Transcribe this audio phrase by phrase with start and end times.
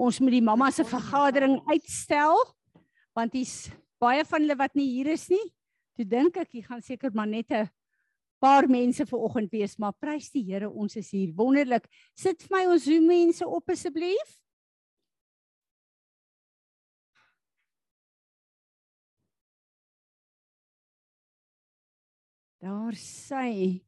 [0.00, 2.38] Ons moet die mamma se vergadering uitstel
[3.16, 3.68] want hier's
[4.00, 5.42] baie van hulle wat nie hier is nie.
[5.98, 7.68] Toe dink ek, hier gaan seker maar net 'n
[8.40, 11.34] paar mense vanoggend wees, maar prys die Here, ons is hier.
[11.36, 11.84] Wonderlik.
[12.16, 14.40] Sit vir my ons Zoom mense op asseblief.
[22.60, 23.82] Daar sê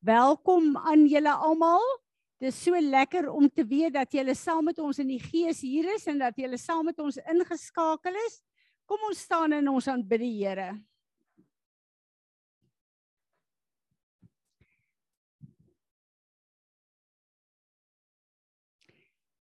[0.00, 2.07] Welkom aan julle almal.
[2.38, 5.58] Dit is so lekker om te weet dat julle saam met ons in die gees
[5.66, 8.38] hier is en dat julle saam met ons ingeskakel is.
[8.86, 10.68] Kom ons staan en ons aanbid die Here.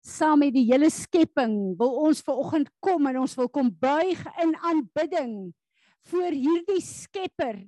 [0.01, 4.25] Saam met die hele skepping wil ons ver oggend kom en ons wil kom buig
[4.41, 5.33] in aanbidding
[6.09, 7.59] voor hierdie Skepper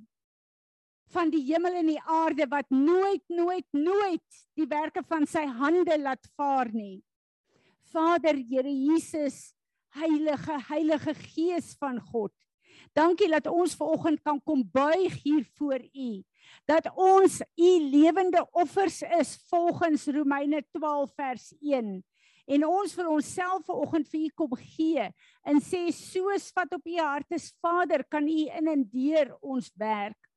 [1.13, 5.97] van die hemel en die aarde wat nooit nooit nooit die werke van sy hande
[5.99, 7.01] laat vaar nie.
[7.89, 9.53] Vader Here Jesus,
[9.97, 12.33] Heilige Heilige Gees van God.
[12.93, 16.11] Dankie dat ons ver oggend kan kom buig hier voor U.
[16.69, 21.99] Dat ons U lewende offers is volgens Romeine 12 vers 1
[22.49, 25.05] en ons vir onsself vanoggend vir u kom gee
[25.49, 29.69] en sê soos wat op u hart is Vader kan u in en deur ons
[29.77, 30.28] werk.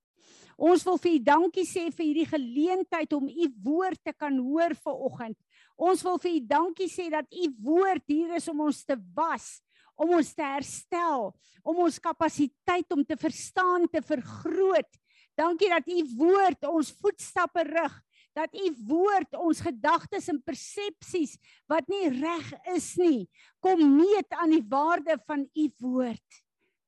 [0.56, 4.74] Ons wil vir u dankie sê vir hierdie geleentheid om u woord te kan hoor
[4.84, 5.38] vanoggend.
[5.76, 9.60] Ons wil vir u dankie sê dat u woord hier is om ons te was,
[9.96, 11.30] om ons te herstel,
[11.64, 14.90] om ons kapasiteit om te verstaan te vergroot.
[15.38, 18.00] Dankie dat u woord ons voetstappe rig
[18.32, 21.36] dat u woord ons gedagtes en persepsies
[21.70, 23.28] wat nie reg is nie
[23.64, 26.40] kom meet aan die waarde van u woord.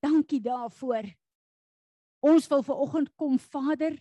[0.02, 1.06] Dankie daarvoor.
[2.24, 3.96] Ons wil ver oggend kom Vader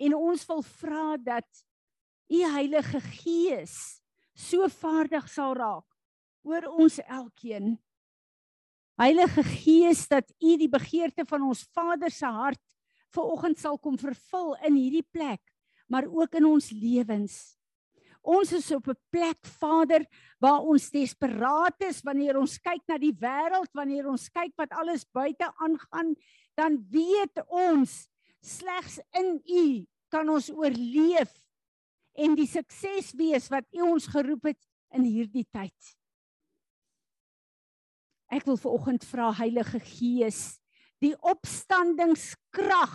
[0.00, 1.62] en ons wil vra dat
[2.30, 3.76] u Heilige Gees
[4.38, 5.86] so vaardig sal raak
[6.46, 7.74] oor ons elkeen.
[9.00, 12.62] Heilige Gees dat u die begeerte van ons Vader se hart
[13.10, 15.42] ver oggend sal kom vervul in hierdie plek
[15.90, 17.58] maar ook in ons lewens.
[18.20, 20.06] Ons is op 'n plek Vader
[20.38, 25.04] waar ons desperaat is wanneer ons kyk na die wêreld, wanneer ons kyk wat alles
[25.04, 26.14] buite aangaan,
[26.60, 28.04] dan weet ons
[28.44, 29.64] slegs in U
[30.12, 31.32] kan ons oorleef
[32.20, 34.60] en die sukses wees wat U ons geroep het
[34.96, 35.94] in hierdie tyd.
[38.30, 40.60] Ek wil ver oggend vra Heilige Gees,
[41.02, 42.94] die opstandingskrag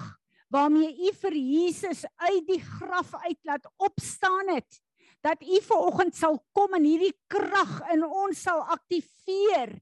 [0.54, 4.82] waarmee u vir Jesus uit die graf uit laat opstaan het
[5.26, 9.74] dat u vanoggend sal kom en hierdie krag in ons sal aktiveer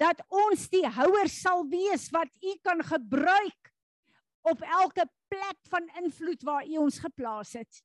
[0.00, 3.72] dat ons die houer sal wees wat u kan gebruik
[4.46, 7.82] op elke plek van invloed waar u ons geplaas het.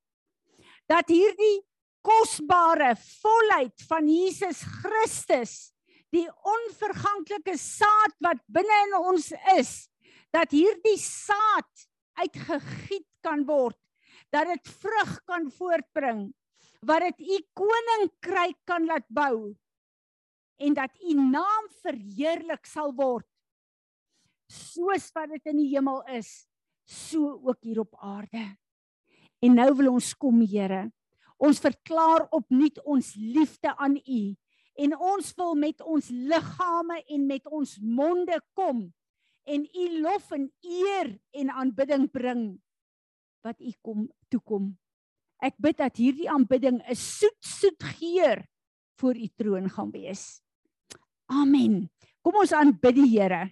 [0.86, 1.62] Dat hierdie
[2.06, 5.72] kosbare volheid van Jesus Christus
[6.12, 9.72] die onverganklike saad wat binne in ons is
[10.34, 11.88] dat hierdie saad
[12.20, 13.78] uitgegiet kan word
[14.34, 16.26] dat dit vrug kan voortbring
[16.88, 19.54] wat dit u koninkryk kan laat bou
[20.62, 23.28] en dat u naam verheerlik sal word
[24.52, 26.32] soos wat dit in die hemel is
[26.86, 28.44] so ook hier op aarde
[29.42, 30.90] en nou wil ons kom Here
[31.42, 34.24] ons verklaar opnuut ons liefde aan u
[34.86, 38.90] en ons wil met ons liggame en met ons monde kom
[39.50, 42.44] en u lof en eer en aanbidding bring
[43.42, 44.72] wat u kom toekom.
[45.42, 48.46] Ek bid dat hierdie aanbidding 'n soet soet geur
[49.02, 50.42] voor u troon gaan wees.
[51.32, 51.86] Amen.
[52.22, 53.48] Kom ons aanbid die Here.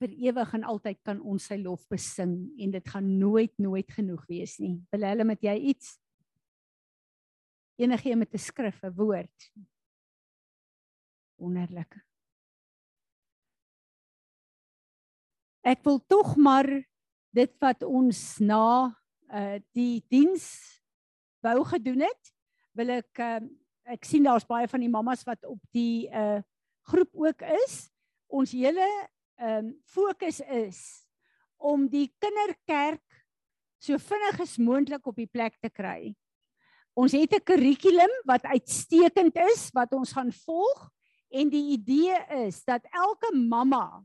[0.00, 2.30] vir ewig en altyd kan ons sy lof besing
[2.64, 4.78] en dit gaan nooit nooit genoeg wees nie.
[4.94, 5.90] Wil hulle met jy iets?
[7.76, 9.52] Enige een met 'n skrif, 'n woord.
[11.36, 12.00] Wonderlik.
[15.62, 16.68] ek wil tog maar
[17.36, 18.90] dit wat ons na
[19.30, 20.46] uh die diens
[21.44, 22.32] wou gedoen het
[22.74, 23.38] wil ek uh,
[23.90, 26.40] ek sien daar's baie van die mammas wat op die uh
[26.90, 27.90] groep ook is.
[28.26, 28.86] Ons hele
[29.40, 30.80] ehm um, fokus is
[31.56, 33.04] om die kinderkerk
[33.80, 36.14] so vinnig as moontlik op die plek te kry.
[36.96, 40.90] Ons het 'n kurrikulum wat uitstekend is wat ons gaan volg.
[41.30, 42.16] En die idee
[42.46, 44.02] is dat elke mamma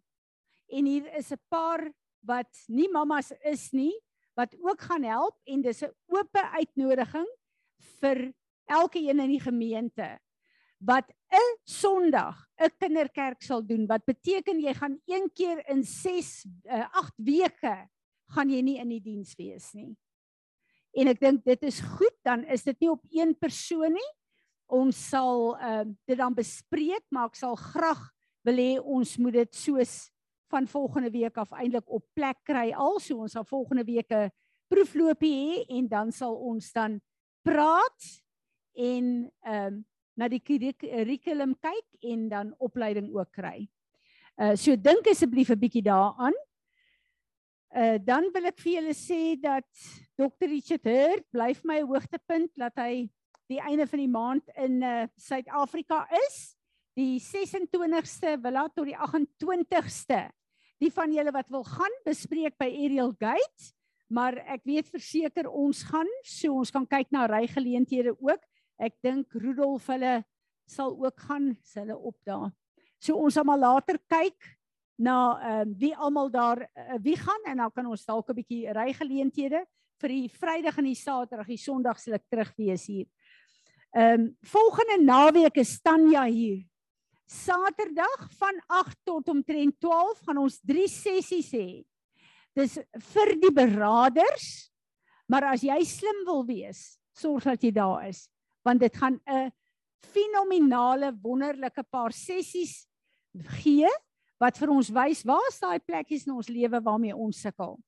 [0.69, 1.91] en hier is 'n paar
[2.21, 3.93] wat nie mammas is nie
[4.35, 5.35] wat ook gaan help.
[5.45, 7.27] En dis 'n oop uitnodiging
[7.99, 8.33] vir
[8.65, 10.19] elke een in die gemeente
[10.77, 16.45] wat 'n Sondag 'n kinderkerk sal doen wat beteken jy gaan een keer in 6
[16.63, 17.89] uh, 8 weke
[18.25, 19.95] gaan jy nie in die diens wees nie.
[20.95, 24.11] En ek dink dit is goed, dan is dit nie op een persoon nie.
[24.71, 28.11] Ons sal uh, dit dan bespreek, maar ek sal graag
[28.45, 30.09] wil hê ons moet dit soos
[30.53, 32.99] van volgende week af eintlik op plek kry al.
[32.99, 34.31] So ons sal volgende week 'n
[34.69, 37.01] proefloopie hê en dan sal ons dan
[37.43, 38.24] praat
[38.75, 39.83] en ehm um,
[40.15, 43.67] na die curriculum kyk en dan opleiding ook kry.
[44.39, 46.35] Uh so dink asseblief 'n bietjie daaraan.
[47.75, 49.67] Uh dan wil ek vir julle sê dat
[50.15, 50.47] Dr.
[50.47, 53.09] Richard Hurt bly my hoogtepunt dat hy
[53.51, 56.55] die einde van die maand in uh Suid-Afrika is.
[56.95, 60.31] Die 26ste wil laat tot die 28ste.
[60.79, 63.71] Die van julle wat wil gaan bespreek by Ariel Gate,
[64.07, 68.43] maar ek weet verseker ons gaan, so ons kan kyk na rygeleenthede ook.
[68.81, 70.19] Ek dink Rudolf hulle
[70.67, 72.51] sal ook gaan, hulle op daar.
[72.99, 74.51] So ons sal maar later kyk
[74.97, 78.35] na ehm uh, wie almal daar uh, wie gaan en dan kan ons dalk 'n
[78.35, 79.65] bietjie rygeleenthede
[80.01, 83.07] vir die Vrydag en die Saterdag, die Sondag sal ek terug wees hier.
[83.95, 86.63] Ehm um, volgende naweek is Tanya hier.
[87.27, 91.83] Saterdag van 8 tot omtrent 12 gaan ons 3 sessies hê.
[92.55, 92.79] Dis
[93.13, 94.71] vir die beraders.
[95.27, 98.29] Maar as jy slim wil wees, sorg dat jy daar is
[98.65, 99.51] want dit gaan 'n
[100.01, 102.87] fenominale wonderlike paar sessies
[103.61, 103.89] gee
[104.39, 107.79] wat vir ons wys waar is daai plekkies in ons lewe waarmee ons sukkel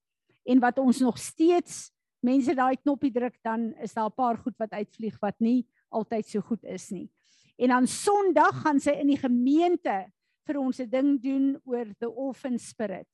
[0.46, 1.92] en wat ons nog steeds
[2.24, 6.28] mense daai knoppie druk dan is daar 'n paar goed wat uitvlieg wat nie altyd
[6.28, 7.10] so goed is nie.
[7.58, 10.12] En dan Sondag gaan sy in die gemeente
[10.48, 13.10] vir ons 'n ding doen oor the orphan spirit.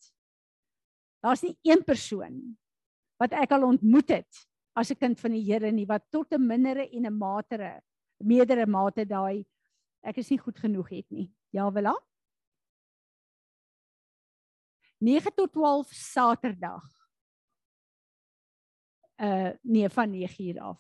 [1.21, 2.57] Daar's nie een persoon
[3.19, 6.47] wat ek al ontmoet het as 'n kind van die Here nie wat tot 'n
[6.47, 7.81] mindere en 'n matere
[8.19, 9.45] meerdere mate daai
[10.03, 11.31] ek is nie goed genoeg het nie.
[11.51, 11.93] Ja, wela.
[15.03, 16.83] 9 tot 12 Saterdag.
[19.21, 20.79] Uh nee, van 9 uur af.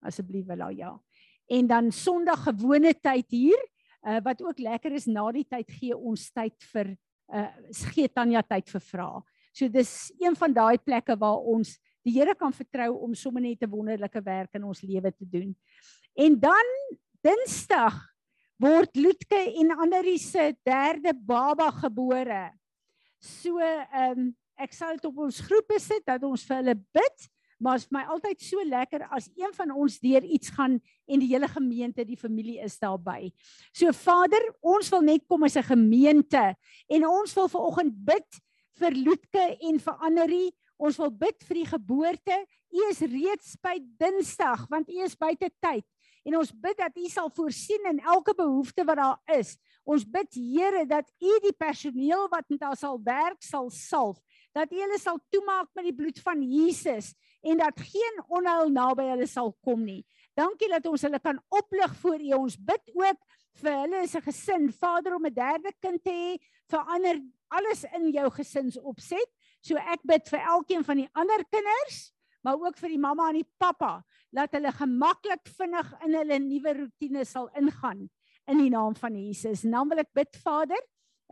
[0.00, 1.02] Asseblief wela ja.
[1.46, 3.60] En dan Sondag gewone tyd hier,
[4.02, 6.96] uh wat ook lekker is na die tyd gee ons tyd vir
[7.28, 7.50] uh
[7.92, 9.22] gee Tanya tyd vir vrae.
[9.54, 13.62] So dis een van daai plekke waar ons die Here kan vertrou om sommer net
[13.62, 15.56] 'n wonderlike werk in ons lewe te doen.
[16.14, 16.66] En dan
[17.24, 18.14] Dinsdag
[18.60, 22.52] word Loetke en Anderie se derde baba gebore.
[23.18, 27.24] So ehm um, ek sal dit op ons groepe sit dat ons vir hulle bid,
[27.58, 30.76] maar is vir my altyd so lekker as een van ons deur iets gaan
[31.10, 33.32] en die hele gemeente, die familie is daarbey.
[33.74, 36.54] So Vader, ons wil net kom as 'n gemeente
[36.88, 38.40] en ons wil vanoggend bid
[38.78, 42.38] vir Loetke en vir Anderie Ons wil bid vir die geboorte.
[42.74, 45.86] U is reeds by Dinsdag want u is buite tyd.
[46.24, 49.54] En ons bid dat u sal voorsien in elke behoefte wat daar is.
[49.84, 54.18] Ons bid Here dat u die personeel wat met haar sal werk sal salf.
[54.56, 57.12] Dat u hulle sal toemaak met die bloed van Jesus
[57.44, 60.00] en dat geen onheil naby hulle sal kom nie.
[60.34, 62.32] Dankie dat ons hulle kan oplig voor u.
[62.40, 63.20] Ons bid ook
[63.60, 68.10] vir hulle as 'n gesin, Vader om 'n derde kind te hê, verander alles in
[68.10, 69.30] jou gesinsopset.
[69.64, 72.10] So ek bid vir elkeen van die ander kinders,
[72.44, 74.02] maar ook vir die mamma en die pappa,
[74.34, 78.02] dat hulle gemaklik vinnig in hulle nuwe rotine sal ingaan
[78.52, 79.62] in die naam van Jesus.
[79.64, 80.82] En dan wil ek bid Vader,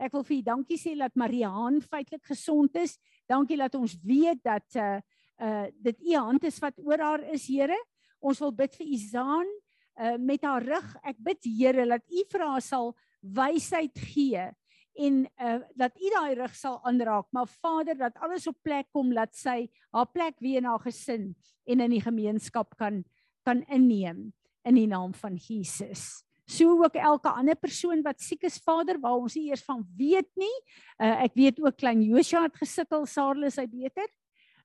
[0.01, 2.95] ek wil vir U dankie sê dat Mariaan feitelik gesond is.
[3.29, 4.97] Dankie dat ons weet dat uh
[5.43, 7.77] uh dit U hand is wat oor haar is, Here.
[8.23, 9.53] Ons wil bid vir Izaan
[10.01, 10.89] uh met haar rug.
[11.05, 14.49] Ek bid Here dat U vir haar sal wysheid gee
[14.93, 19.13] en uh, dat u daai rug sal aanraak maar Vader dat alles op plek kom
[19.13, 21.33] dat sy haar plek weer in haar gesin
[21.65, 23.03] en in die gemeenskap kan
[23.43, 24.31] kan inneem
[24.63, 26.23] in die naam van Jesus.
[26.47, 30.29] So ook elke ander persoon wat siek is Vader waar ons nie eers van weet
[30.39, 30.55] nie.
[30.99, 34.07] Uh, ek weet ook klein Joshua het gesukkel, Sarel is hy beter.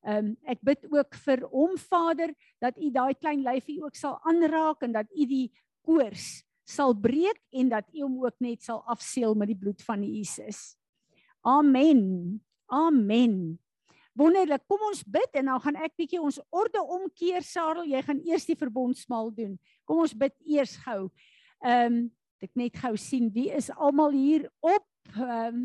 [0.07, 4.19] Ehm um, ek bid ook vir hom Vader dat u daai klein lyfie ook sal
[4.31, 5.49] aanraak en dat u die
[5.83, 10.05] koors sal breek en dat U hom ook net sal afseël met die bloed van
[10.05, 10.77] Jesus.
[11.41, 12.41] Amen.
[12.69, 13.57] Amen.
[14.19, 14.65] Wonderlik.
[14.67, 17.87] Kom ons bid en dan gaan ek bietjie ons orde omkeer Sarel.
[17.89, 19.55] Jy gaan eers die verbondsmaal doen.
[19.89, 21.09] Kom ons bid eers gou.
[21.65, 22.07] Ehm um,
[22.39, 25.65] ek net gou sien wie is almal hier op ehm um,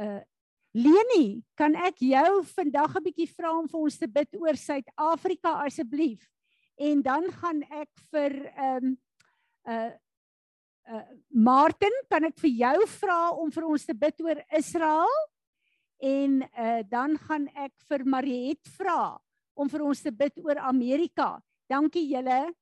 [0.00, 0.22] uh
[0.74, 5.52] Leni, kan ek jou vandag 'n bietjie vra om vir ons te bid oor Suid-Afrika
[5.62, 6.26] asseblief?
[6.76, 8.96] En dan gaan ek vir ehm um,
[9.68, 9.92] uh
[10.84, 15.14] uh Martin, kan ek vir jou vra om vir ons te bid oor Israel?
[16.02, 19.16] En uh dan gaan ek vir Mariet vra
[19.54, 21.38] om vir ons te bid oor Amerika.
[21.70, 22.52] Dankie julle.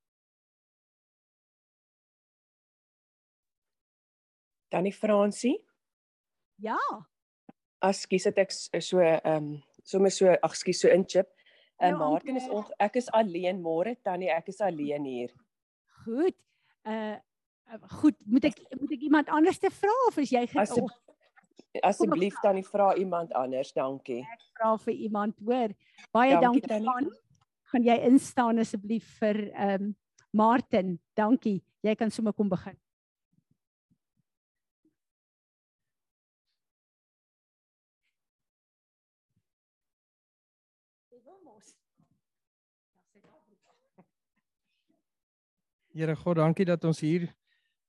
[4.73, 5.59] Tannie Fransie?
[6.57, 6.79] Ja.
[7.83, 11.27] Dit ek so ehm um, sommer so ag skus so inchip.
[11.83, 15.35] En Martin is on, ek is alleen môre tannie, ek is alleen hier.
[16.05, 16.39] Goed.
[16.87, 17.19] Uh
[17.89, 20.91] goed, moet ek moet ek iemand anders te vra of is jy Aseb,
[21.89, 24.21] asseblief tannie vra iemand anders, dankie.
[24.21, 25.73] Ek vra vir iemand, hoor.
[26.13, 27.15] Baie dankie, dankie tannie.
[27.73, 29.95] Gaan jy instaan asseblief vir ehm um,
[30.37, 30.99] Martin?
[31.17, 31.63] Dankie.
[31.85, 32.77] Jy kan sommer kom begin.
[45.93, 47.27] Here God, dankie dat ons hier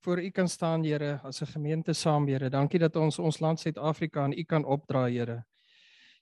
[0.04, 2.50] voor U kan staan, Here, as 'n gemeente saam, Here.
[2.50, 5.44] Dankie dat ons ons land Suid-Afrika aan U kan opdra, Here.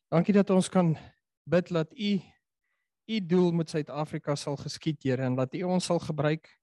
[0.08, 0.96] Dankie dat ons kan
[1.42, 2.20] bid dat U
[3.06, 6.58] U doel met Suid-Afrika sal geskied, Here, en dat U ons sal gebruik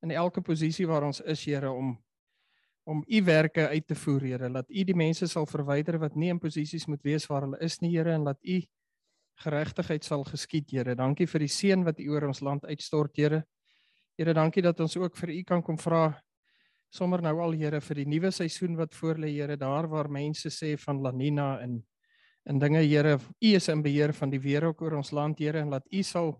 [0.00, 1.98] in elke posisie waar ons is, Here, om
[2.84, 4.48] om U werke uit te voer, Here.
[4.48, 7.78] Laat U die mense sal verwyder wat nie in posisies moet wees waar hulle is
[7.80, 8.62] nie, Here, en laat U
[9.42, 10.94] geregtigheid sal geskied, Here.
[10.98, 13.42] Dankie vir die seën wat U oor ons land uitstort, Here.
[14.18, 16.10] Here, dankie dat ons ook vir U kan kom vra
[16.92, 20.52] sommer nou al Here vir die nuwe seisoen wat voor lê, Here, daar waar mense
[20.52, 21.82] sê van La Nina en
[22.44, 25.60] en dinge, Here, U is in beheer van die weer ook oor ons land, Here,
[25.60, 26.34] en laat U sal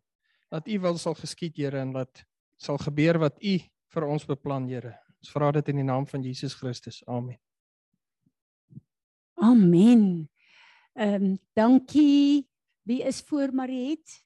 [0.51, 2.25] laat U wil sal geskied, Here, en laat
[2.59, 3.57] sal gebeur wat U
[3.95, 4.97] vir ons beplan, Here.
[5.23, 7.03] Ons vra dit in die naam van Jesus Christus.
[7.07, 7.39] Amen.
[9.43, 10.29] Amen.
[10.95, 12.52] Ehm um, dankie.
[12.83, 14.25] Wie is voor Mariet?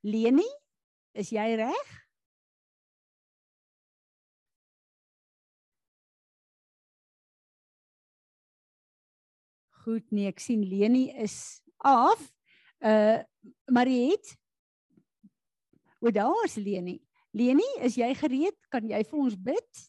[0.00, 0.48] Leni?
[1.12, 1.92] Is jy reg?
[9.86, 12.22] Goed, nee, ek sien Leni is af.
[12.82, 13.22] Uh
[13.70, 14.34] Mariet.
[16.02, 16.98] Hoe daar is Leni?
[17.30, 18.58] Leni, is jy gereed?
[18.72, 19.86] Kan jy vir ons bid?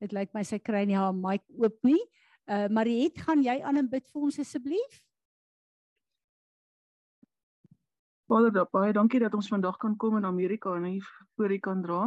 [0.00, 2.00] Dit lyk my sy kry nie haar mic oop nie.
[2.50, 4.94] Uh Mariet, gaan jy aan en bid vir ons asseblief?
[8.26, 11.82] Vader, baie dankie dat ons vandag kan kom in Amerika en hier voor U kan
[11.82, 12.00] dra.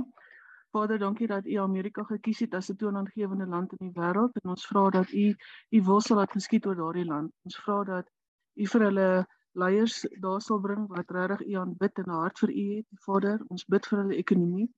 [0.76, 4.50] Vader, dankie dat U Amerika gekies het as 'n toonaangewende land in die wêreld en
[4.50, 5.26] ons vra dat U
[5.72, 7.32] U wil sal laat geskied oor daardie land.
[7.44, 8.12] Ons vra dat
[8.56, 12.50] U vir hulle leiers daar sal bring wat regtig U aanbid en 'n hart vir
[12.50, 12.88] U het.
[13.08, 14.70] Vader, ons bid vir hulle ekonomie.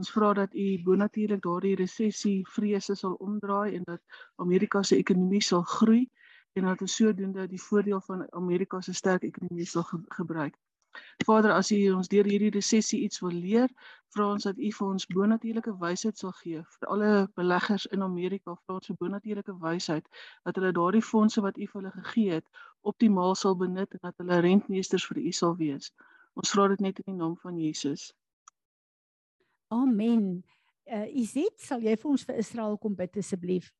[0.00, 5.42] Ons vra dat U bonatuurlik daardie resessie vrese sal omdraai en dat Amerika se ekonomie
[5.44, 6.06] sal groei
[6.56, 10.54] en dat ons sodoende die voordeel van Amerika se sterk ekonomie sal ge gebruik.
[11.26, 13.68] Vader, as U ons deur hierdie resessie iets wil leer,
[14.16, 17.10] vra ons dat U vir ons bonatuurlike wysheid sal gee vir alle
[17.42, 20.08] beleggers in Amerika, vra ons vir bonatuurlike wysheid
[20.48, 22.64] dat hulle daardie fondse wat U vir hulle gegee het,
[22.94, 25.92] optimaal sal benut en dat hulle rentmeesters vir U sal wees.
[26.40, 28.08] Ons vra dit net in die naam van Jesus.
[29.70, 30.42] Amen.
[30.90, 33.70] Uh, Izet, sal jy vir ons vir Israel kom bid asseblief?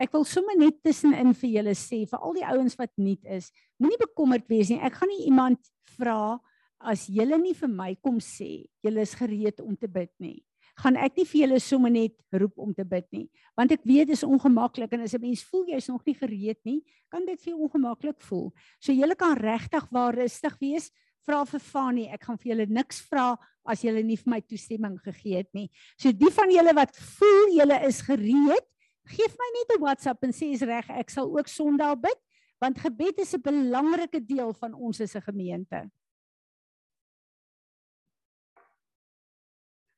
[0.00, 3.50] Ek wil sommer net tussenin vir julle sê vir al die ouens wat nuut is,
[3.78, 4.80] moenie bekommerd wees nie.
[4.82, 5.60] Ek gaan nie iemand
[5.98, 6.40] vra
[6.84, 10.40] as julle nie vir my kom sê julle is gereed om te bid nie.
[10.80, 14.08] Gaan ek nie vir julle sommer net roep om te bid nie, want ek weet
[14.10, 16.80] dit is ongemaklik en as 'n mens voel jy's nog nie gereed nie,
[17.12, 18.52] kan dit vir jou ongemaklik voel.
[18.80, 20.90] So julle kan regtig waar rustig wees.
[21.24, 24.98] Vra vir Fanie, ek gaan vir julle niks vra as julle nie vir my toestemming
[25.00, 25.70] gegee het nie.
[25.96, 28.68] So die van julle wat voel julle is gereed,
[29.04, 32.20] Geef my net 'n WhatsApp en sê is reg, ek sal ook Sondag bid,
[32.60, 35.90] want gebed is 'n belangrike deel van ons as 'n gemeente.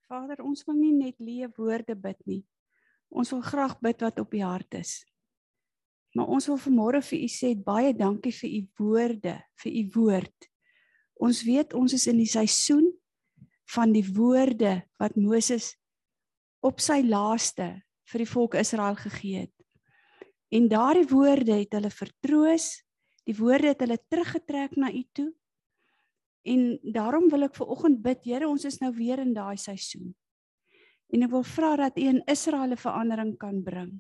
[0.08, 2.44] Vader, ons wil nie net leë woorde bid nie.
[3.10, 5.04] Ons wil graag bid wat op die hart is.
[6.14, 10.48] Maar ons wil vanmôre vir u sê baie dankie vir u woorde, vir u woord.
[11.16, 12.90] Ons weet ons is in die seisoen
[13.72, 15.74] van die woorde wat Moses
[16.64, 17.70] op sy laaste
[18.06, 19.54] vir die volk Israel gegee het.
[20.54, 22.68] En daardie woorde het hulle vertroos.
[23.26, 25.32] Die woorde het hulle teruggetrek na U toe.
[26.46, 30.12] En daarom wil ek vir oggend bid, Here, ons is nou weer in daai seisoen.
[31.10, 33.92] En ek wil vra dat U in Israel 'n verandering kan bring.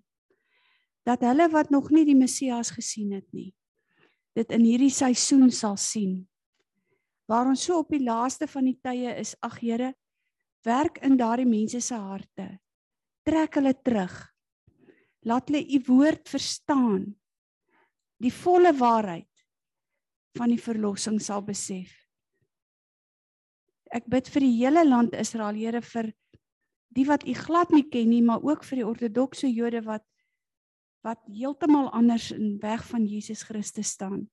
[1.02, 3.54] Dat hulle wat nog nie die Messias gesien het nie,
[4.34, 6.28] dit in hierdie seisoen sal sien.
[7.26, 9.92] Waar ons so op die laaste van die tye is, ag Here,
[10.66, 12.56] werk in daardie mense se harte
[13.26, 14.14] trek hulle terug.
[15.26, 17.08] Laat hulle u woord verstaan.
[18.22, 19.46] Die volle waarheid
[20.38, 21.90] van die verlossing sal besef.
[23.90, 26.12] Ek bid vir die hele land Israel, Here vir
[26.96, 30.06] die wat u glad nie ken nie, maar ook vir die ortodokse Jode wat
[31.06, 34.24] wat heeltemal anders in weg van Jesus Christus staan.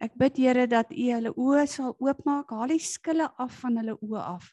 [0.00, 3.96] Ek bid Here dat u hulle oë sal oopmaak, haal die skille af van hulle
[3.96, 4.50] oë af.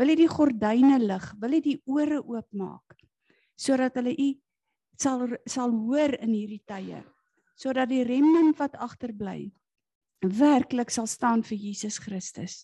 [0.00, 1.26] Wil U die gordyne lig?
[1.40, 2.96] Wil U die ore oopmaak
[3.62, 4.28] sodat hulle U
[4.98, 7.02] sal sal hoor in hierdie tye
[7.58, 9.52] sodat die remnant wat agterbly
[10.22, 12.62] werklik sal staan vir Jesus Christus.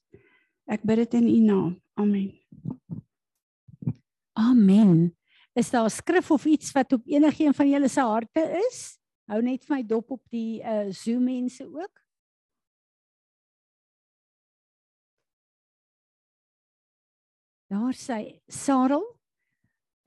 [0.70, 1.72] Ek bid dit in U naam.
[1.98, 2.32] Amen.
[4.38, 5.12] Amen.
[5.54, 8.98] Is daar 'n skrif of iets wat op enigiemand van julle se harte is?
[9.26, 12.07] Hou net vir my dop op die uh Zoom mense ook.
[17.68, 19.04] Daar sê Sarel,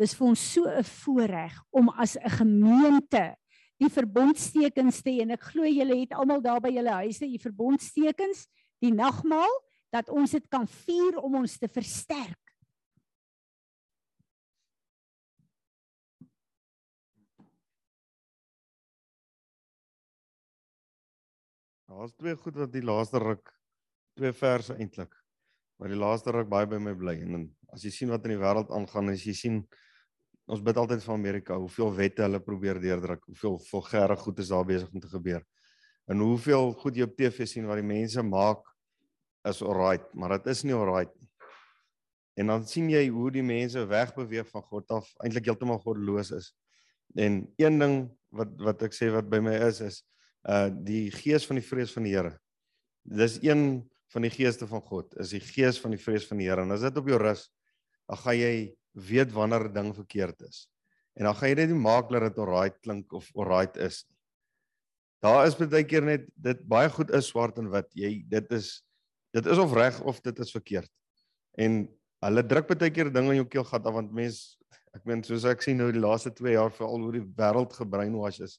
[0.02, 3.36] dis vir ons so 'n voorreg om as 'n gemeente
[3.78, 8.48] die verbondstekens te en ek glo julle het almal daar by julle huise die verbondstekens,
[8.82, 9.54] die nagmaal
[9.92, 12.38] dat ons dit kan vier om ons te versterk.
[21.92, 23.52] Daar's twee goed wat die laaste ruk
[24.16, 25.21] twee verse eintlik.
[25.82, 28.36] Maar die laaste ruk baie by my bly en, en as jy sien wat in
[28.36, 29.56] die wêreld aangaan, as jy sien
[30.52, 34.68] ons bid altyd van Amerika, hoeveel wette hulle probeer deurdruk, hoeveel vulgêre goed is daar
[34.68, 35.42] besig om te gebeur.
[36.06, 38.62] En hoeveel goed jy op TV sien wat die mense maak
[39.50, 41.30] is alright, maar dit is nie alright nie.
[42.42, 46.52] En dan sien jy hoe die mense wegbeweeg van God af, eintlik heeltemal goddeloos is.
[47.18, 47.96] En een ding
[48.38, 50.04] wat wat ek sê wat by my is is
[50.48, 52.38] uh die gees van die vrees van die Here.
[53.02, 56.50] Dis een van die geeste van God, is die gees van die vrees van die
[56.50, 56.66] Here.
[56.66, 57.48] En as dit op jou rus,
[58.10, 58.56] dan gaan jy
[58.92, 60.68] weet wanneer 'n ding verkeerd is.
[61.16, 64.18] En dan gaan jy net nie maak dat dit alright klink of alright is nie.
[65.22, 67.90] Daar is baie keer net dit baie goed is swart en wit.
[67.94, 68.82] Jy dit is
[69.32, 70.90] dit is of reg of dit is verkeerd.
[71.58, 71.88] En
[72.26, 74.58] hulle druk baie keer dinge in jou keel gat af want mens
[74.96, 78.42] ek meen soos ek sien nou die laaste 2 jaar veral hoe die wêreld gebrainwash
[78.44, 78.58] is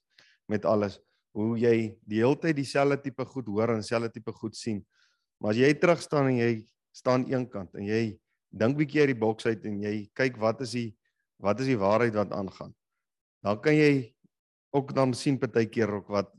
[0.48, 0.98] met alles
[1.36, 4.82] hoe jy die hele tyd dieselfde tipe goed hoor en dieselfde tipe goed sien.
[5.42, 6.50] Maar as jy terug staan en jy
[6.94, 8.02] staan een kant en jy
[8.54, 10.90] dink bietjie uit die boks uit en jy kyk wat is die
[11.42, 12.70] wat is die waarheid wat aangaan.
[13.42, 14.12] Dan kan jy
[14.70, 16.30] ook dan sien partykeer ook wat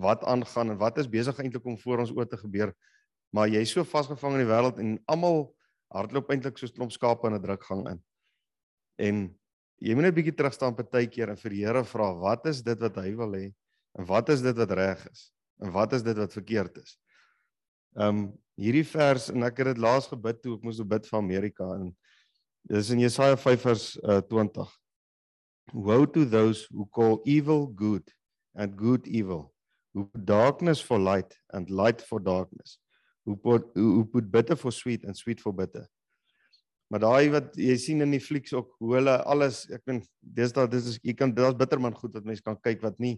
[0.00, 2.72] wat aangaan en wat is besig eintlik om voor ons oë te gebeur.
[3.36, 5.50] Maar jy's so vasgevang in die wêreld en almal
[5.92, 8.00] hardloop eintlik soos klomp skape in 'n drukgang in.
[8.96, 9.38] En
[9.84, 12.80] jy moet net bietjie terug staan partykeer en vir die Here vra, wat is dit
[12.80, 13.52] wat hy wil hê?
[13.98, 15.30] En wat is dit wat reg is?
[15.60, 16.98] En wat is dit wat verkeerd is?
[17.94, 21.68] Um hierdie vers en ek het dit laas gebid toe ek moes bid vir Amerika
[21.76, 21.90] en
[22.70, 24.64] dis in Jesaja 5 vers uh, 20.
[25.72, 28.10] Woe to those who call evil good
[28.54, 29.52] and good evil,
[29.94, 32.78] who put darkness for light and light for darkness,
[33.24, 35.86] who put who put bitter for sweet and sweet for bitter.
[36.90, 40.54] Maar daai wat jy sien in die flieks ook hoe hulle alles ek meen dis
[40.54, 43.16] daar dis is jy kan daar's bitterman goed wat mense kan kyk wat nie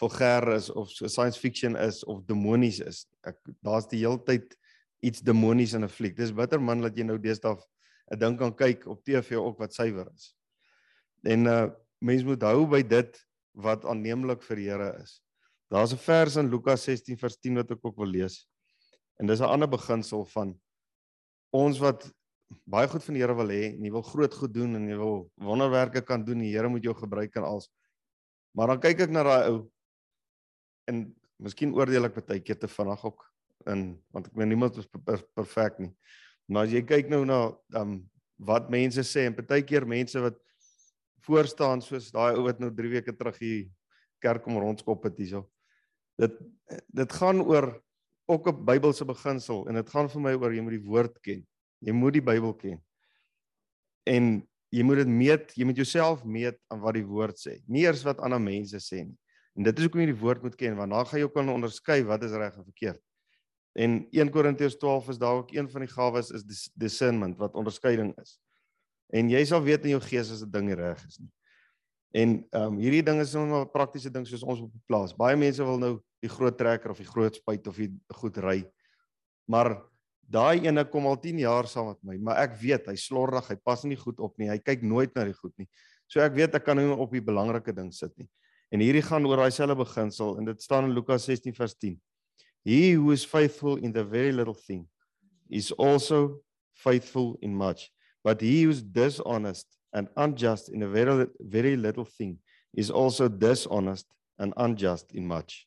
[0.00, 3.04] vulgêr is of so science fiction is of demonies is.
[3.28, 4.56] Ek daar's die heeltyd
[5.00, 6.16] iets demonies in 'n fliek.
[6.16, 7.56] Dis bitter man dat jy nou deesdae
[8.10, 10.34] 'n ding kan kyk op TV ook wat suiwer is.
[11.24, 13.18] En uh mense moet hou by dit
[13.52, 15.20] wat aanneemlik vir die Here is.
[15.70, 18.48] Daar's 'n vers in Lukas 16 vers 10 wat ek ook wil lees.
[19.18, 20.60] En dis 'n ander beginsel van
[21.50, 22.10] ons wat
[22.66, 24.96] baie goed van die Here wil hê en jy wil groot goed doen en jy
[24.96, 27.70] wil wonderwerke kan doen, die Here moet jou gebruik en als.
[28.52, 29.70] Maar dan kyk ek na daai ou
[30.90, 33.29] en miskien oordeel ek baie keer te vinnig ook
[33.66, 34.88] in want ek meen niemand is
[35.34, 35.92] perfek nie.
[36.48, 37.40] Maar as jy kyk nou na
[37.78, 38.00] um
[38.40, 40.38] wat mense sê en baie keer mense wat
[41.26, 43.68] voor staan soos daai ou wat nou 3 weke terug hier
[44.20, 45.44] kerk om rondskop het hierso.
[46.20, 46.36] Dit
[46.88, 47.72] dit gaan oor
[48.30, 51.46] ook 'n Bybelse beginsel en dit gaan vir my oor jy moet die woord ken.
[51.80, 52.80] Jy moet die Bybel ken.
[54.06, 57.60] En jy moet dit meet, jy moet jouself meet aan wat die woord sê.
[57.66, 59.18] Nie eers wat ander mense sê nie.
[59.56, 61.48] En dit is hoekom jy die woord moet ken want dan gaan jy ook kan
[61.48, 63.00] onderskei wat is reg en verkeerd.
[63.72, 68.14] En 1 Korintiërs 12 is daar ook een van die gawes is discernment wat onderskeiding
[68.18, 68.38] is.
[69.14, 71.30] En jy sal weet in jou gees as 'n ding reg is nie.
[72.10, 75.14] En ehm um, hierdie ding is nou 'n praktiese ding soos ons op die plaas.
[75.14, 78.64] Baie mense wil nou die groot trekker of die groot spuit of die goed ry.
[79.46, 79.82] Maar
[80.20, 83.56] daai ene kom al 10 jaar saam met my, maar ek weet hy slordig, hy
[83.56, 84.48] pas nie goed op nie.
[84.48, 85.68] Hy kyk nooit na die goed nie.
[86.06, 88.28] So ek weet ek kan hom op die belangrike ding sit nie.
[88.70, 91.98] En hierdie gaan oor daai selfe beginsel en dit staan in Lukas 16 vers 10.
[92.64, 94.86] He who is faithful in the very little thing
[95.48, 96.40] is also
[96.74, 97.90] faithful in much.
[98.22, 102.38] But he who is dishonest and unjust in a very very little thing
[102.74, 104.06] is also dishonest
[104.38, 105.66] and unjust in much.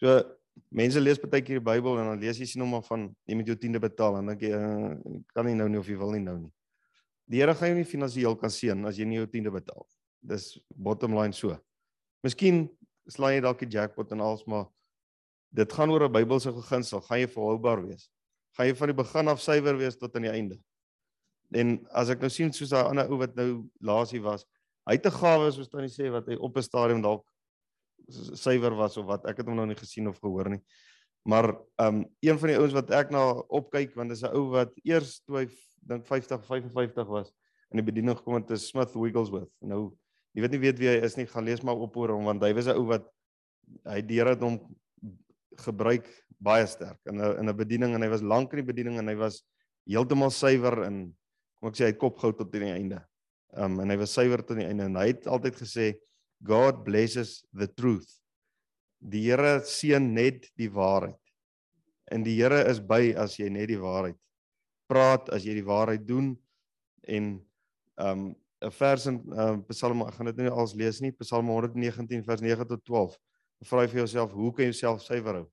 [0.00, 0.24] So
[0.70, 3.38] mense lees baie keer die Bybel en dan lees jy sien hom maar van jy
[3.38, 4.94] moet jou tiende betaal en dan jy uh,
[5.34, 6.52] kan nie nou nie of jy wil nie nou nie.
[7.28, 9.84] Die Here gaan jou nie finansiëel kan seën as jy nie jou tiende betaal.
[10.24, 11.56] Dis bottom line so.
[12.24, 12.66] Miskien
[13.08, 14.66] slaan jy dalk die jackpot en alles maar
[15.50, 17.00] dit gaan oor 'n Bybelse beginsel.
[17.00, 18.10] Gaan jy volhoubaar wees?
[18.56, 20.58] Gaan jy van die begin af suiwer wees tot aan die einde?
[21.52, 24.44] En as ek nou sien soos daai ander ou wat nou laasie was,
[24.88, 27.24] Hy het 'n gawe soos tannie sê wat hy op 'n stadium dalk
[28.08, 30.62] suiwer was of wat ek het hom nog nie gesien of gehoor nie.
[31.28, 34.72] Maar um een van die ouens wat ek na opkyk want dis 'n ou wat
[34.84, 35.46] eers toe hy
[35.84, 37.32] dink 50 55 was
[37.70, 39.52] in die bediening gekom het te Smith Wigglesworth.
[39.60, 39.92] Nou
[40.32, 42.42] jy weet nie weet wie hy is nie, gaan lees maar op oor hom want
[42.42, 43.04] hy was 'n ou wat
[43.84, 44.58] hy Here het hom
[45.64, 46.06] gebruik
[46.38, 49.08] baie sterk in 'n in 'n bediening en hy was lank in die bediening en
[49.08, 49.42] hy was
[49.86, 51.14] heeltemal suiwer en
[51.58, 53.02] kom ek sê hy het kop gehou tot die einde.
[53.56, 55.94] Um en hy was suiwer tot die einde en hy het altyd gesê
[56.46, 58.08] God blesses the truth.
[59.00, 61.18] Die Here seën net die waarheid.
[62.10, 64.16] En die Here is by as jy net die waarheid
[64.88, 66.36] praat, as jy die waarheid doen
[67.06, 67.40] en
[67.98, 72.24] um 'n vers in um, Psalm ek gaan dit nie als lees nie, Psalm 119
[72.24, 73.14] vers 9 tot 12
[73.66, 75.46] vra vir jouself, hoe kan jy jouself suiwer hou?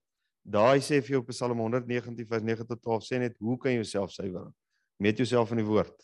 [0.45, 3.79] Daai sê vir jou Psalm 119 vers 9 tot 12 sê net hoe kan jy
[3.81, 4.53] jouself suiwer hou?
[5.01, 5.95] Meet jouself in die woord.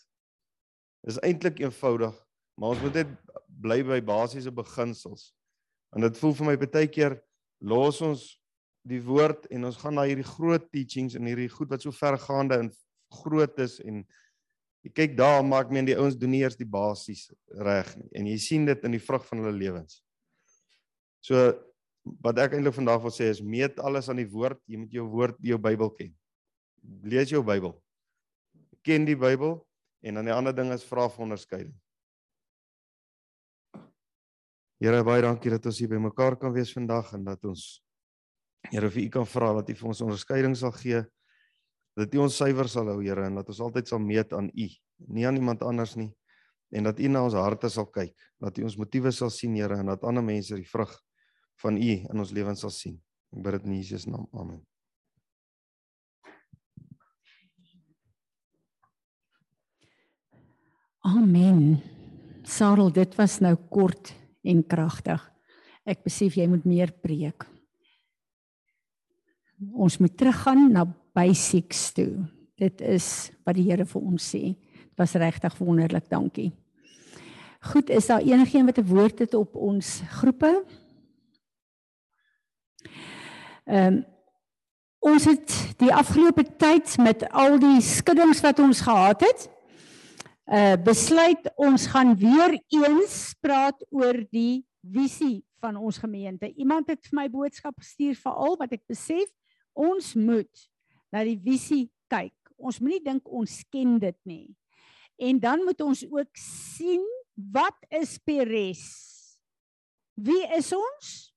[1.06, 2.16] Dis eintlik eenvoudig,
[2.58, 3.12] maar ons moet net
[3.62, 5.30] bly by basiese beginsels.
[5.94, 7.18] En dit voel vir my baie keer
[7.62, 8.26] los ons
[8.88, 12.58] die woord en ons gaan na hierdie groot teachings en hierdie goed wat so vergaande
[12.58, 12.70] en
[13.22, 14.02] groot is en
[14.82, 17.28] jy kyk daar maar ek meen die ouens doen nie eers die basies
[17.62, 20.00] reg nie en jy sien dit in die vrug van hulle lewens.
[21.22, 21.52] So
[22.02, 24.58] wat ek eintlik vandag wil sê is meet alles aan die woord.
[24.70, 26.10] Jy moet jou woord, jou Bybel ken.
[27.06, 27.76] Lees jou Bybel.
[28.82, 29.60] Ken die Bybel
[30.02, 31.74] en dan die ander ding is vra vir onderskeiding.
[34.82, 37.80] Here baie dankie dat ons hier bymekaar kan wees vandag en dat ons
[38.70, 41.00] Here vir u kan vra dat u vir ons onderskeiding sal gee.
[41.98, 44.66] Dat u ons suiwer sal hou Here en dat ons altyd sal meet aan u,
[45.10, 46.12] nie aan iemand anders nie.
[46.70, 49.80] En dat u na ons harte sal kyk, dat u ons motiewe sal sien Here
[49.82, 50.94] en dat ander mense die vrug
[51.62, 52.98] van U in ons lewens sal sien.
[53.32, 54.26] Ek bid dit in Jesus naam.
[54.36, 54.60] Amen.
[61.02, 61.80] Amen.
[62.46, 64.12] Sarel, dit was nou kort
[64.46, 65.22] en kragtig.
[65.82, 67.46] Ek besef jy moet meer preek.
[69.74, 72.22] Ons moet teruggaan na basics toe.
[72.58, 74.52] Dit is wat die Here vir ons sê.
[74.54, 76.06] Dit was regtig wonderlik.
[76.10, 76.52] Dankie.
[77.72, 80.64] Goed, is daar enigiemand wat 'n woord het op ons groepe?
[83.64, 84.00] Ehm um,
[85.02, 85.50] ons het
[85.82, 89.48] die afgelope tyd met al die skuddings wat ons gehad het,
[90.46, 96.52] uh besluit ons gaan weer eens praat oor die visie van ons gemeente.
[96.54, 99.30] Iemand het vir my boodskap gestuur veral wat ek besef
[99.74, 100.66] ons moet
[101.14, 102.34] na die visie kyk.
[102.58, 104.54] Ons moenie dink ons ken dit nie.
[105.18, 107.02] En dan moet ons ook sien
[107.34, 108.86] wat is Peres?
[110.14, 111.31] Wie is ons?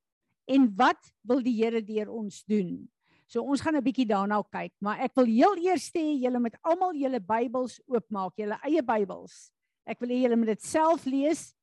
[0.47, 2.87] En wat wil die Here deur ons doen?
[3.27, 6.55] So ons gaan 'n bietjie daarna kyk, maar ek wil heel eers hê julle moet
[6.61, 9.51] almal julle Bybels oopmaak, julle eie Bybels.
[9.85, 11.55] Ek wil hê julle moet dit self lees.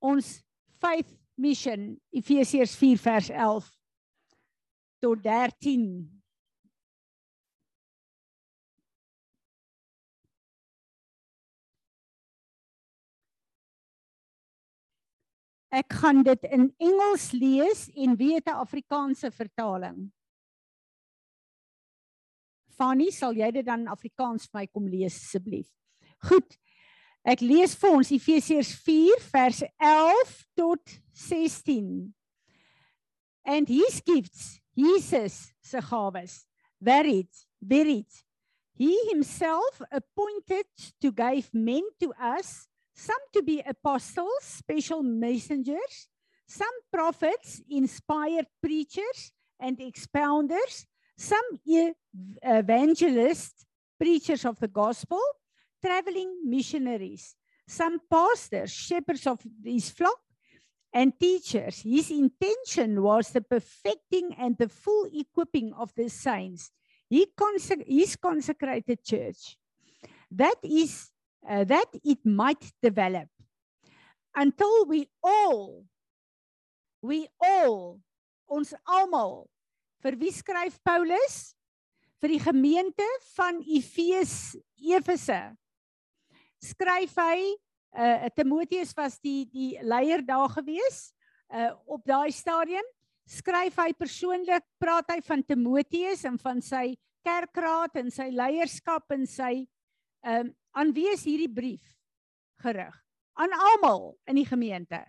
[0.00, 0.42] Ons
[0.80, 3.70] faith mission Efesiërs 4 vers 11
[5.00, 6.08] tot 13.
[15.74, 20.12] Ek gaan dit in Engels lees en wie het 'n Afrikaanse vertaling?
[22.78, 25.68] Fanny, sal jy dit dan in Afrikaans vir my kom lees asseblief?
[26.28, 26.58] Goed.
[27.24, 32.14] Ek lees vir ons Efesiërs 4 vers 11 tot 16.
[33.44, 36.46] And his gifts, Jesus se gawes,
[36.80, 38.10] varied, varied.
[38.76, 40.66] He himself appointed
[41.00, 46.08] to give men to us some to be apostles, special messengers,
[46.46, 51.44] some prophets, inspired preachers and expounders, some
[52.42, 53.64] evangelists,
[53.98, 55.20] preachers of the gospel,
[55.84, 57.34] traveling missionaries,
[57.66, 60.18] some pastors, shepherds of his flock,
[60.92, 61.80] and teachers.
[61.82, 66.70] His intention was the perfecting and the full equipping of the saints.
[67.10, 67.26] He
[67.86, 69.56] his consecrated church.
[70.30, 71.10] That is
[71.48, 73.28] uh, that it might develop.
[74.34, 75.84] Until we all
[77.00, 78.00] we all
[78.48, 79.44] ons almal
[80.02, 81.54] vir wie skryf Paulus?
[82.22, 85.52] Vir die gemeente van Efes Efese.
[86.62, 87.54] Skryf hy
[87.94, 91.12] uh Timoteus was die die leier daar gewees
[91.52, 92.86] uh op daai stadium.
[93.28, 99.24] Skryf hy persoonlik praat hy van Timoteus en van sy kerkraad en sy leierskap en
[99.28, 99.64] sy
[100.26, 101.84] um, aan wie is hierdie brief
[102.62, 102.94] gerig?
[103.38, 105.02] Aan almal in die gemeente.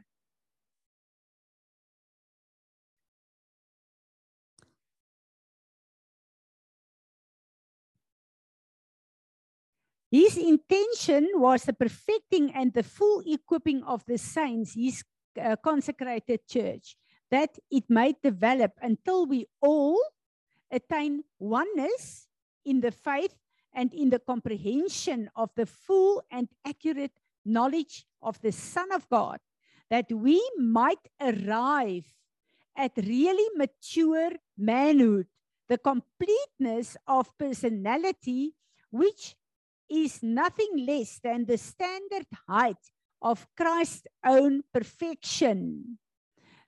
[10.15, 15.03] His intention was the perfecting and the full equipping of the saints, his
[15.35, 16.95] uh, consecrated church,
[17.29, 19.99] that it might develop until we all
[20.71, 22.27] attain oneness
[22.63, 23.35] in the faith
[23.75, 27.11] and in the comprehension of the full and accurate
[27.45, 29.39] knowledge of the Son of God,
[29.89, 32.05] that we might arrive
[32.75, 35.27] at really mature manhood,
[35.67, 38.53] the completeness of personality,
[38.89, 39.35] which
[39.89, 45.99] is nothing less than the standard height of Christ's own perfection,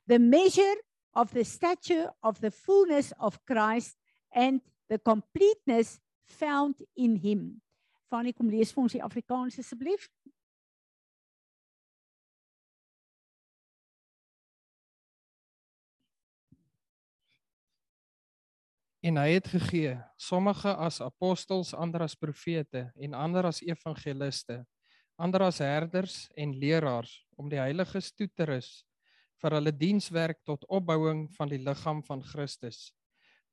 [0.06, 0.76] the measure
[1.16, 3.96] of the stature of the fullness of Christ
[4.34, 7.62] and the completeness found in him.
[8.10, 10.08] Fanny kom lees vir ons die Afrikaans asseblief.
[19.08, 24.66] En hy het gegee sommige as apostels, ander as profete en ander as evangeliste,
[25.16, 28.72] ander as herders en leraars om die heiliges toe te rus
[29.42, 32.88] vir hulle dienswerk tot opbouing van die liggaam van Christus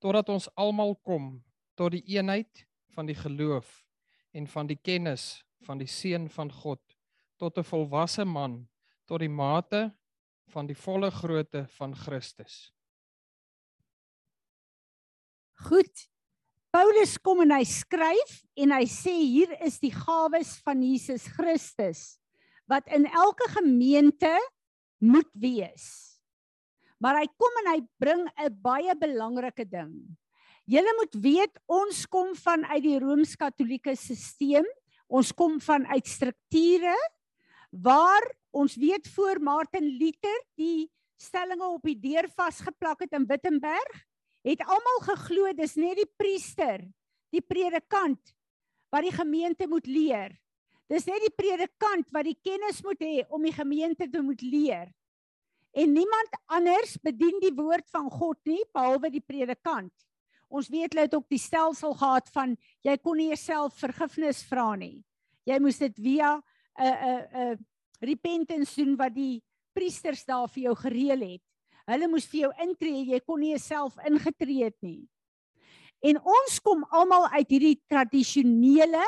[0.02, 1.38] totdat ons almal kom
[1.74, 3.84] tot die eenheid van die geloof
[4.32, 6.82] en van die kennis van die seun van God
[7.40, 8.68] tot 'n volwasse man
[9.06, 9.90] tot die mate
[10.52, 12.72] van die volle grootte van Christus.
[15.68, 16.08] Goed.
[16.74, 22.18] Paulus kom en hy skryf en hy sê hier is die gawes van Jesus Christus
[22.66, 24.32] wat in elke gemeente
[24.98, 26.18] moet wees.
[26.98, 30.16] Maar hy kom en hy bring 'n baie belangrike ding.
[30.64, 34.64] Julle moet weet ons kom vanuit die Rooms-Katolieke stelsel.
[35.12, 36.94] Ons kom vanuit strukture
[37.74, 38.24] waar
[38.54, 40.88] ons weet voor Martin Luther die
[41.20, 43.98] stellings op die deur vasgeplak het in Wittenberg,
[44.44, 46.80] het almal geglo dis net die priester,
[47.34, 48.32] die predikant
[48.94, 50.32] wat die gemeente moet leer.
[50.88, 54.88] Dis net die predikant wat die kennis moet hê om die gemeente te moet leer.
[55.74, 59.92] En niemand anders bedien die woord van God nie behalwe die predikant.
[60.48, 64.74] Ons weet hulle het ook die stelsel gehad van jy kon nie jouself vergifnis vra
[64.76, 65.04] nie.
[65.44, 66.36] Jy moes dit via
[66.78, 67.66] 'n 'n 'n
[68.00, 71.42] repentance doen wat die priesters daar vir jou gereël het.
[71.86, 75.08] Hulle moes vir jou intree, jy kon nie jouself ingetree het nie.
[76.04, 79.04] En ons kom almal uit hierdie tradisionele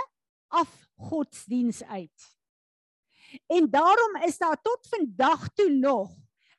[0.49, 2.37] afgodsdiens uit.
[3.53, 6.13] En daarom is daar tot vandag toe nog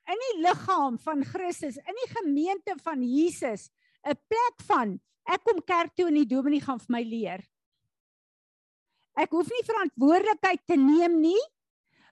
[0.07, 3.67] in die liggaam van Christus, in die gemeente van Jesus,
[4.07, 7.43] 'n plek van ek kom kerk toe en die dominee gaan vir my leer.
[9.17, 11.43] Ek hoef nie verantwoordelikheid te neem nie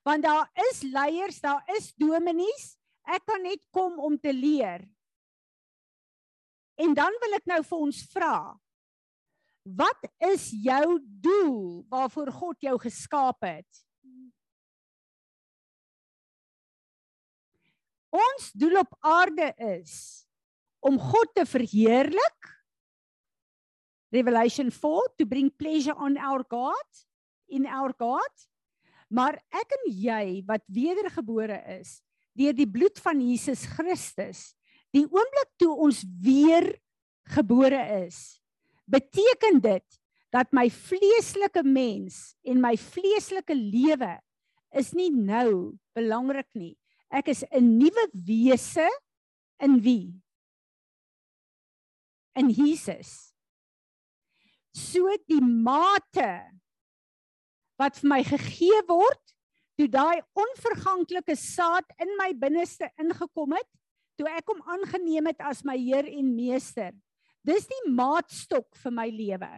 [0.05, 2.75] want daar is leiers, daar is dominees.
[3.09, 4.83] Ek kan net kom om te leer.
[6.77, 8.35] En dan wil ek nou vir ons vra.
[9.65, 13.81] Wat is jou doel waarvoor God jou geskaap het?
[18.13, 20.24] Ons doel op aarde is
[20.85, 22.51] om God te verheerlik.
[24.13, 27.05] Revelation 4 to bring pleasure on our God
[27.49, 28.45] in our God.
[29.09, 31.99] Maar ek en jy wat wedergebore is
[32.35, 34.49] deur die bloed van Jesus Christus,
[34.91, 36.67] die oomblik toe ons weer
[37.31, 38.41] gebore is,
[38.91, 39.99] beteken dit
[40.35, 44.17] dat my vleeslike mens en my vleeslike lewe
[44.75, 46.75] is nie nou belangrik nie.
[47.07, 48.89] Ek is 'n nuwe wese
[49.63, 50.24] in wie?
[52.35, 53.33] In Jesus.
[54.75, 56.43] So die mate
[57.79, 59.21] wat vir my gegee word,
[59.75, 63.67] toe daai onverganklike saad in my binneste ingekom het,
[64.15, 66.93] toe ek hom aangeneem het as my Heer en Meester.
[67.45, 69.51] Dis die maatstok vir my lewe.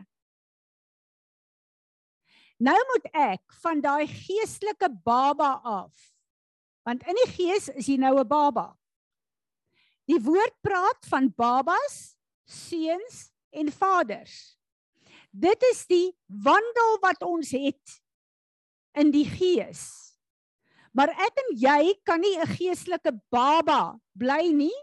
[2.58, 5.94] Nou moet ek van daai geestelike baba af.
[6.88, 8.74] Want in die gees is jy nou 'n baba.
[10.10, 12.17] Die woord praat van babas
[12.48, 14.58] seuns en vaders.
[15.32, 17.98] Dit is die wandel wat ons het
[18.98, 19.86] in die gees.
[20.98, 24.78] Maar ek en jy kan nie 'n geestelike baba bly nie.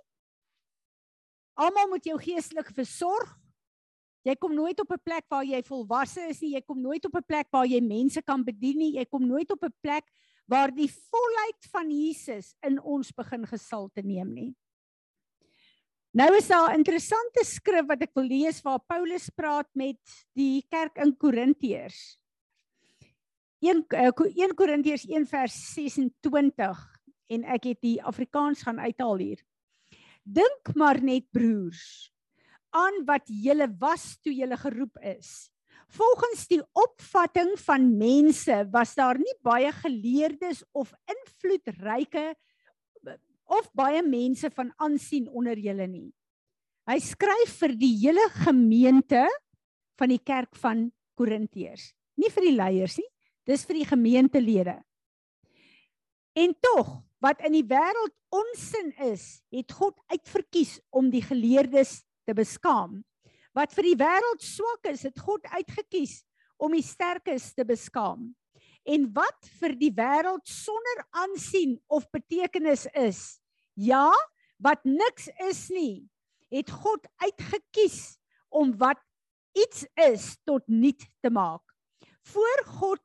[1.59, 3.41] Almal moet jou geestelik versorg.
[4.25, 6.55] Jy kom nooit op 'n plek waar jy volwasse is nie.
[6.55, 8.93] Jy kom nooit op 'n plek waar jy mense kan bedien nie.
[8.93, 10.05] Jy kom nooit op 'n plek
[10.47, 14.55] waar die volheid van Jesus in ons begin gesalte neem nie.
[16.15, 19.99] Nou is daar 'n interessante skrif wat ek wil lees waar Paulus praat met
[20.33, 22.19] die kerk in Korintiërs.
[23.59, 26.79] 1 1 Korintiërs 1 vers 26
[27.27, 29.43] en ek het die Afrikaans gaan uithaal hier.
[30.23, 32.13] Dink maar net broers
[32.71, 35.51] aan wat julle was toe julle geroep is.
[35.89, 42.37] Volgens die opvatting van mense was daar nie baie geleerdes of invloedryke
[43.51, 46.09] of baie mense van aansien onder julle nie.
[46.89, 49.25] Hy skryf vir die hele gemeente
[49.99, 53.09] van die kerk van Korintiërs, nie vir die leiers nie,
[53.49, 54.77] dis vir die gemeentelede.
[56.35, 56.91] En tog,
[57.23, 63.03] wat in die wêreld onsin is, het God uitverkies om die geleerdes te beskaam.
[63.55, 66.23] Wat vir die wêreld swak is, het God uitgekies
[66.59, 68.33] om die sterkes te beskaam.
[68.85, 73.41] En wat vir die wêreld sonder aansien of betekenis is,
[73.75, 74.11] ja,
[74.61, 76.05] wat niks is nie,
[76.53, 78.17] het God uitgekies
[78.53, 79.01] om wat
[79.57, 81.63] iets is tot niet te maak.
[82.23, 83.03] Voor God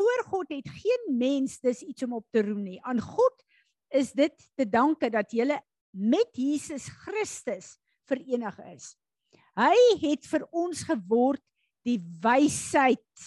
[0.00, 2.78] voor God het geen mens dis iets om op te roem nie.
[2.88, 3.44] Aan God
[3.92, 5.58] is dit te danke dat jy
[5.90, 7.74] met Jesus Christus
[8.08, 8.94] verenig is.
[9.58, 11.42] Hy het vir ons geword
[11.84, 13.26] die wysheid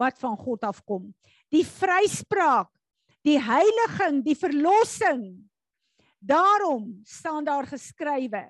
[0.00, 1.10] wat van God afkom.
[1.52, 2.70] Die vryspraak,
[3.26, 5.22] die heiliging, die verlossing.
[6.18, 8.48] Daarom staan daar geskrywe: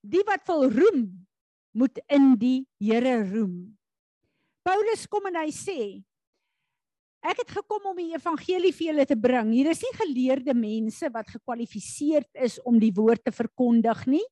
[0.00, 1.04] Die wat wil roem,
[1.72, 3.76] moet in die Here roem.
[4.62, 5.80] Paulus kom en hy sê:
[7.22, 9.52] Ek het gekom om die evangelie vir julle te bring.
[9.54, 14.24] Hier is nie geleerde mense wat gekwalifiseerd is om die woord te verkondig nie.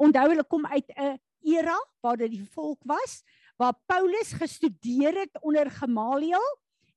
[0.00, 3.20] Onthou hulle kom uit 'n era waar dit die volk was
[3.60, 6.44] waar Paulus gestudeer het onder Gamaliel,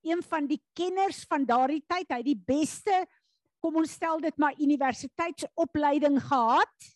[0.03, 3.03] een van die kenners van daardie tyd, hy het die beste
[3.63, 6.87] kom ons stel dit maar universiteitsopleiding gehad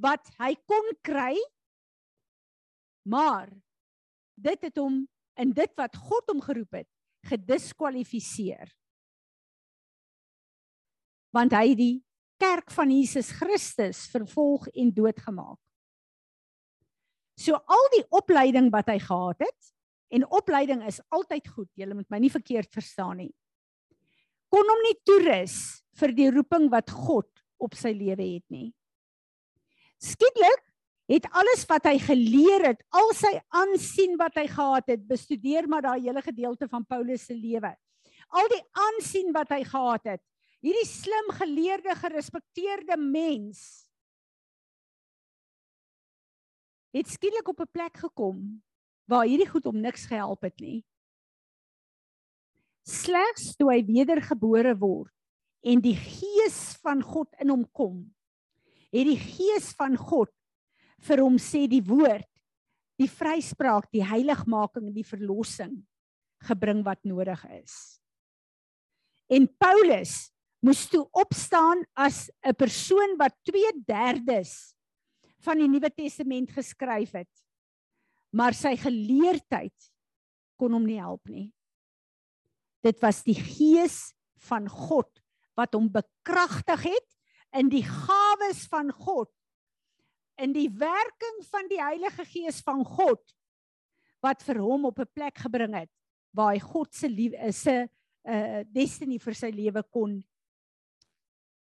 [0.00, 1.32] wat hy kon kry.
[3.08, 3.48] Maar
[4.36, 5.04] dit het hom
[5.40, 6.88] in dit wat God hom geroep het,
[7.28, 8.68] gediskwalifiseer.
[11.34, 11.96] Want hy het die
[12.40, 15.63] kerk van Jesus Christus vervolg en doodgemaak.
[17.38, 19.72] So al die opleiding wat hy gehad het
[20.14, 23.32] en opleiding is altyd goed, jy moet my nie verkeerd verstaan nie.
[24.52, 25.56] Kon hom nie toerus
[25.98, 28.68] vir die roeping wat God op sy lewe het nie.
[29.98, 30.62] Skielik
[31.10, 35.84] het alles wat hy geleer het, al sy aansien wat hy gehad het, bestudeer maar
[35.84, 37.74] daai hele gedeelte van Paulus se lewe.
[38.34, 40.22] Al die aansien wat hy gehad het,
[40.64, 43.83] hierdie slim geleerde gerespekteerde mens
[46.94, 48.62] het skielik op 'n plek gekom
[49.10, 50.84] waar hierdie goed hom niks gehelp het nie.
[52.84, 55.12] Slegs toe hy wedergebore word
[55.64, 58.14] en die gees van God in hom kom,
[58.92, 60.30] het die gees van God
[60.98, 62.28] vir hom sê die woord,
[63.00, 65.82] die vryspraak, die heiligmaking en die verlossing
[66.44, 67.98] gebring wat nodig is.
[69.28, 70.30] En Paulus
[70.60, 74.73] moes toe opstaan as 'n persoon wat 2/3
[75.44, 77.30] van die Nuwe Testament geskryf het.
[78.34, 79.90] Maar sy geleerdheid
[80.58, 81.52] kon hom nie help nie.
[82.84, 84.14] Dit was die gees
[84.48, 85.10] van God
[85.58, 87.10] wat hom bekragtig het
[87.54, 89.30] in die gawes van God
[90.42, 93.22] in die werking van die Heilige Gees van God
[94.24, 95.90] wat vir hom op 'n plek gebring het
[96.34, 97.88] waar hy God se lief is 'n
[98.26, 100.24] uh, destiny vir sy lewe kon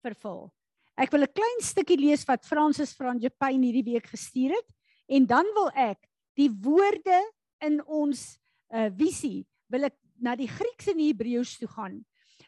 [0.02, 0.50] vervul.
[0.96, 4.68] Ek wil 'n klein stukkie lees wat Francis Franjepain hierdie week gestuur het
[5.08, 6.00] en dan wil ek
[6.36, 7.20] die woorde
[7.60, 8.38] in ons
[8.72, 12.00] uh, visie wil ek na die Grieks en die Hebreëus toe gaan.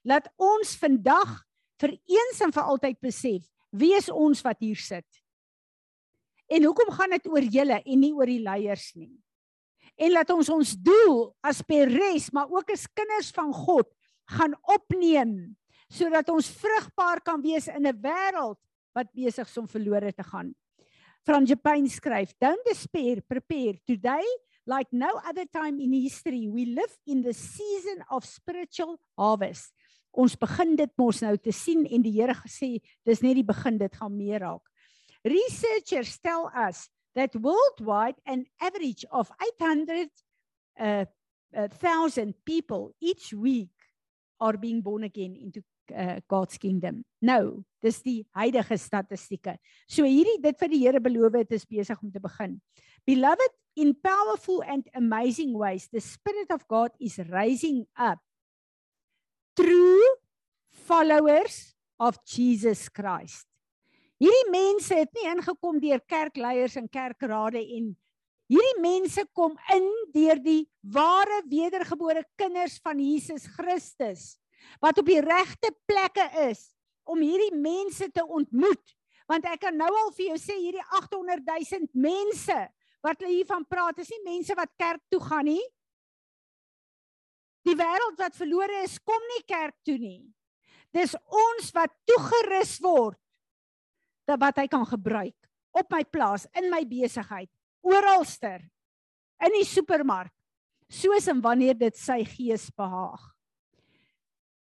[0.05, 1.45] Laat ons vandag
[1.81, 5.07] vir eens en vir altyd besef wie is ons wat hier sit.
[6.49, 9.13] En hoekom gaan dit oor julle en nie oor die leiers nie?
[9.99, 13.91] En laat ons ons doel as peres, maar ook as kinders van God
[14.33, 15.58] gaan opneem
[15.89, 18.59] sodat ons vrugbaar kan wees in 'n wêreld
[18.95, 20.55] wat besig is om verlore te gaan.
[21.25, 24.25] Franjepain skryf: Don't despair, prepare today
[24.67, 26.49] like no other time in history.
[26.49, 29.73] We live in the season of spiritual harvest.
[30.13, 33.79] Ons begin dit mos nou te sien en die Here gesê dis net die begin,
[33.79, 34.65] dit gaan meer raak.
[35.25, 40.09] Researchers tell us that worldwide an average of 800
[40.79, 41.05] uh,
[41.55, 43.75] uh, thousand people each week
[44.41, 45.63] are being born again into
[45.93, 47.03] uh, God's kingdom.
[47.25, 49.57] Nou, dis die huidige statistieke.
[49.87, 52.59] So hierdie dit vir die Here beloof het is besig om te begin.
[53.09, 58.19] Beloved in powerful and amazing ways the spirit of God is rising up
[59.59, 60.03] true
[60.87, 63.47] followers of Jesus Christ.
[64.19, 67.93] Hierdie mense het nie ingekom deur kerkleiers en kerkrade en
[68.51, 74.33] hierdie mense kom in deur die ware wedergebore kinders van Jesus Christus
[74.83, 76.69] wat op die regte plekke is
[77.09, 78.95] om hierdie mense te ontmoet
[79.29, 82.57] want ek kan nou al vir jou sê hierdie 800 000 mense
[83.05, 85.63] wat hulle hiervan praat is nie mense wat kerk toe gaan nie.
[87.69, 90.23] Die wêreld wat verlore is, kom nie kerk toe nie.
[90.95, 93.21] Dis ons wat toegerus word
[94.29, 95.37] dat wat hy kan gebruik
[95.77, 97.51] op my plaas, in my besigheid,
[97.85, 98.65] oralster,
[99.45, 100.33] in die supermark,
[100.89, 103.21] soos en wanneer dit sy gees behaag.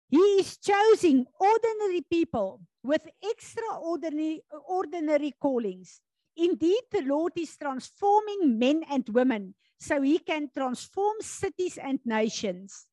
[0.08, 6.00] He is choosing ordinary people with extraordinary ordinary callings.
[6.38, 12.88] Indeed, the Lord is transforming men and women so he can transform cities and nations.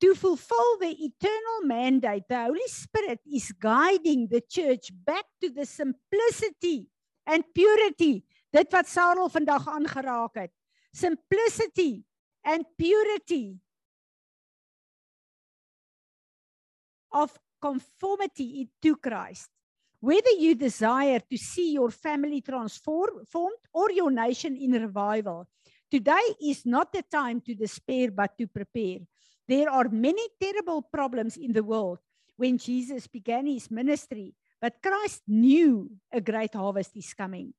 [0.00, 5.64] To fulfill the eternal mandate, the Holy Spirit is guiding the church back to the
[5.64, 6.90] simplicity
[7.24, 8.26] and purity.
[8.52, 10.52] Dit wat Sarel vandag aangeraak het.
[10.92, 12.02] Simplicity
[12.44, 13.62] and purity
[17.12, 19.48] of conformity to Christ.
[20.00, 23.26] Whether you desire to see your family transformed
[23.72, 25.46] or your nation in revival,
[25.88, 28.98] today is not the time to despair but to prepare.
[29.46, 31.98] There are many terrible problems in the world
[32.36, 37.54] when Jesus began his ministry, but Christ knew a great harvest is coming.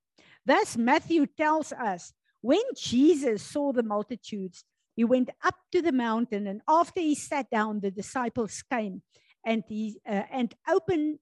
[0.45, 6.47] Thus, Matthew tells us when Jesus saw the multitudes, he went up to the mountain,
[6.47, 9.01] and after he sat down, the disciples came
[9.43, 11.19] and he uh, and opened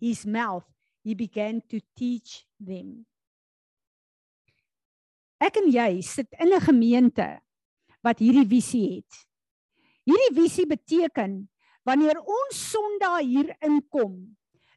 [0.00, 0.64] his mouth
[1.02, 3.06] he began to teach them.
[5.38, 7.28] Ek en jy sit in 'n gemeente
[8.02, 9.12] wat hierdie visie het.
[10.06, 11.44] Hierdie visie beteken
[11.84, 14.36] wanneer ons sondae hier inkom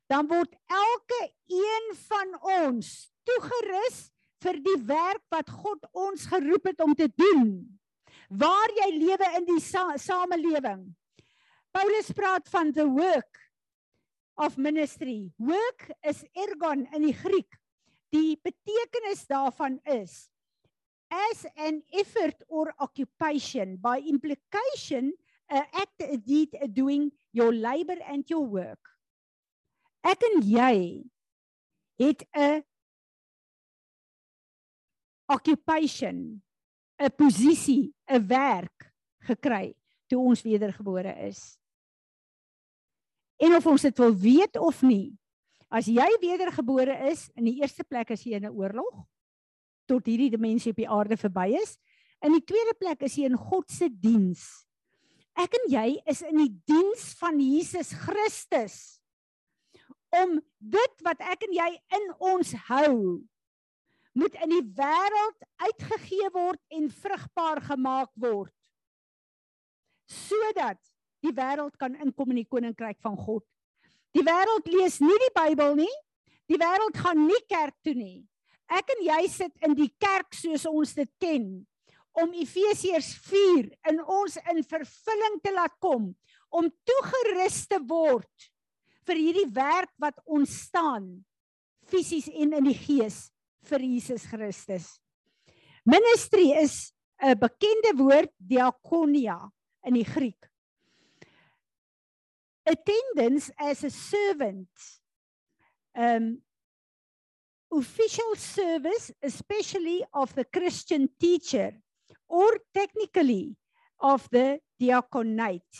[0.09, 2.33] dan word elke een van
[2.65, 4.09] ons toegerus
[4.41, 7.65] vir die werk wat God ons geroep het om te doen.
[8.29, 10.89] Waar jy lewe in die sa samelewing
[11.71, 13.37] Paulus praat van the work
[14.37, 15.29] of ministry.
[15.37, 17.57] Work is ergon in die Griek.
[18.09, 20.29] Die betekenis daarvan is
[21.09, 25.13] as an effort or occupation by implication
[25.49, 28.81] a act a deed a doing your labor and your work.
[30.05, 31.05] Ek en jy
[31.99, 32.63] het 'n
[35.29, 36.41] occupation,
[36.97, 38.93] 'n posisie, 'n werk
[39.25, 39.78] gekry
[40.09, 41.59] toe ons wedergebore is
[43.39, 45.15] en of ons dit wil weet of nie.
[45.71, 49.05] As jy wedergebore is, in die eerste plek is jy in 'n oorlog
[49.87, 51.77] tot hierdie dimensie op die aarde verby is.
[52.21, 54.65] In die tweede plek is jy in God se diens.
[55.35, 58.99] Ek en jy is in die diens van Jesus Christus
[60.11, 63.23] om dit wat ek en jy in ons hou
[64.13, 68.51] moet in die wêreld uitgegee word en vrugbaar gemaak word
[70.09, 70.79] sodat
[71.23, 73.43] die wêreld kan inkom in die koninkryk van God.
[74.15, 75.95] Die wêreld lees nie die Bybel nie.
[76.49, 78.23] Die wêreld gaan nie kerk toe nie.
[78.69, 81.49] Ek en jy sit in die kerk soos ons dit ken
[82.19, 86.09] om Efesiërs 4 in ons in vervulling te laat kom
[86.49, 88.49] om toegerus te word
[89.09, 91.11] vir hierdie werk wat ons staan
[91.89, 93.27] fisies en in die gees
[93.69, 94.97] vir Jesus Christus.
[95.85, 99.49] Ministry is 'n bekende woord diakonia
[99.83, 100.49] in die Griek.
[102.65, 104.69] Attendance as a servant
[105.95, 106.41] um
[107.71, 111.71] official service especially of the christian teacher
[112.27, 113.55] or technically
[113.99, 115.75] of the diaconate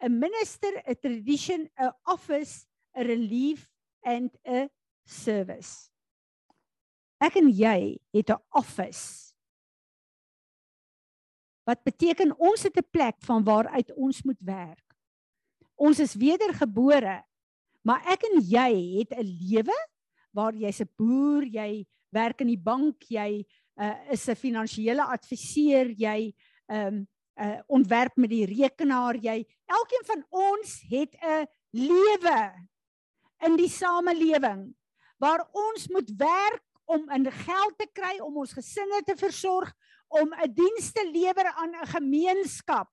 [0.00, 3.68] a minister a tradition a office a relief
[4.04, 4.68] and a
[5.04, 5.90] service.
[7.20, 9.33] Ek en jy het 'n office
[11.64, 14.84] wat beteken ons het 'n plek van waaruit ons moet werk
[15.74, 17.22] Ons is wedergebore.
[17.84, 19.76] Maar ek en jy het 'n lewe
[20.32, 23.44] waar jy's 'n boer, jy werk in die bank, jy
[23.76, 26.34] uh, is 'n finansiële adviseur, jy
[26.70, 27.06] um,
[27.36, 32.68] uh, ontwerp met die rekenaar, jy elkeen van ons het 'n lewe
[33.44, 34.74] in die samelewing
[35.18, 39.74] waar ons moet werk om in geld te kry om ons gesinne te versorg,
[40.20, 42.88] om 'n diens te lewer aan 'n gemeenskap.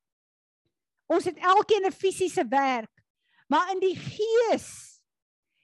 [1.06, 3.04] Ons het elkeen 'n fisiese werk,
[3.48, 5.02] maar in die gees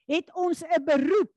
[0.06, 1.34] het ons 'n beroep.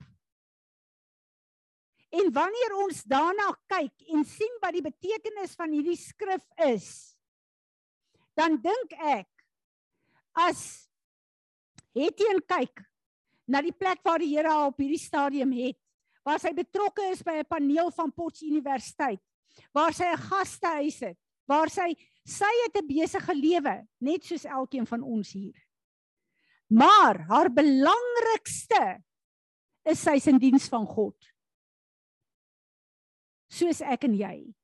[2.12, 7.16] En wanneer ons daarna kyk en sien wat die betekenis van hierdie skrif is,
[8.34, 9.30] dan dink ek
[10.32, 10.90] as
[11.92, 12.84] Hetien kyk
[13.48, 15.78] na die plek waar die Here op hierdie stadium het,
[16.24, 19.20] waar sy betrokke is by 'n paneel van Potch Universiteit,
[19.74, 21.96] waar sy 'n gastehuis het, waar sy
[22.28, 25.58] Sy het 'n besige lewe, net soos elkeen van ons hier.
[26.68, 29.04] Maar haar belangrikste
[29.84, 31.18] is sy in diens van God.
[33.52, 34.56] soos ek en jy.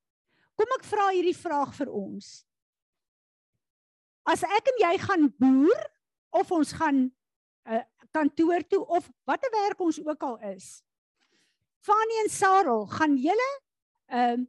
[0.56, 2.48] Kom ek vra hierdie vraag vir ons.
[4.24, 5.92] As ek en jy gaan boer
[6.32, 7.12] of ons gaan 'n
[7.66, 7.84] uh,
[8.16, 10.82] kantoor toe of watter werk ons ook al is.
[11.84, 13.52] Fanie en Sarel, gaan julle
[14.08, 14.48] ehm uh,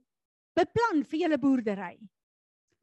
[0.58, 1.96] beplan vir julle boerdery?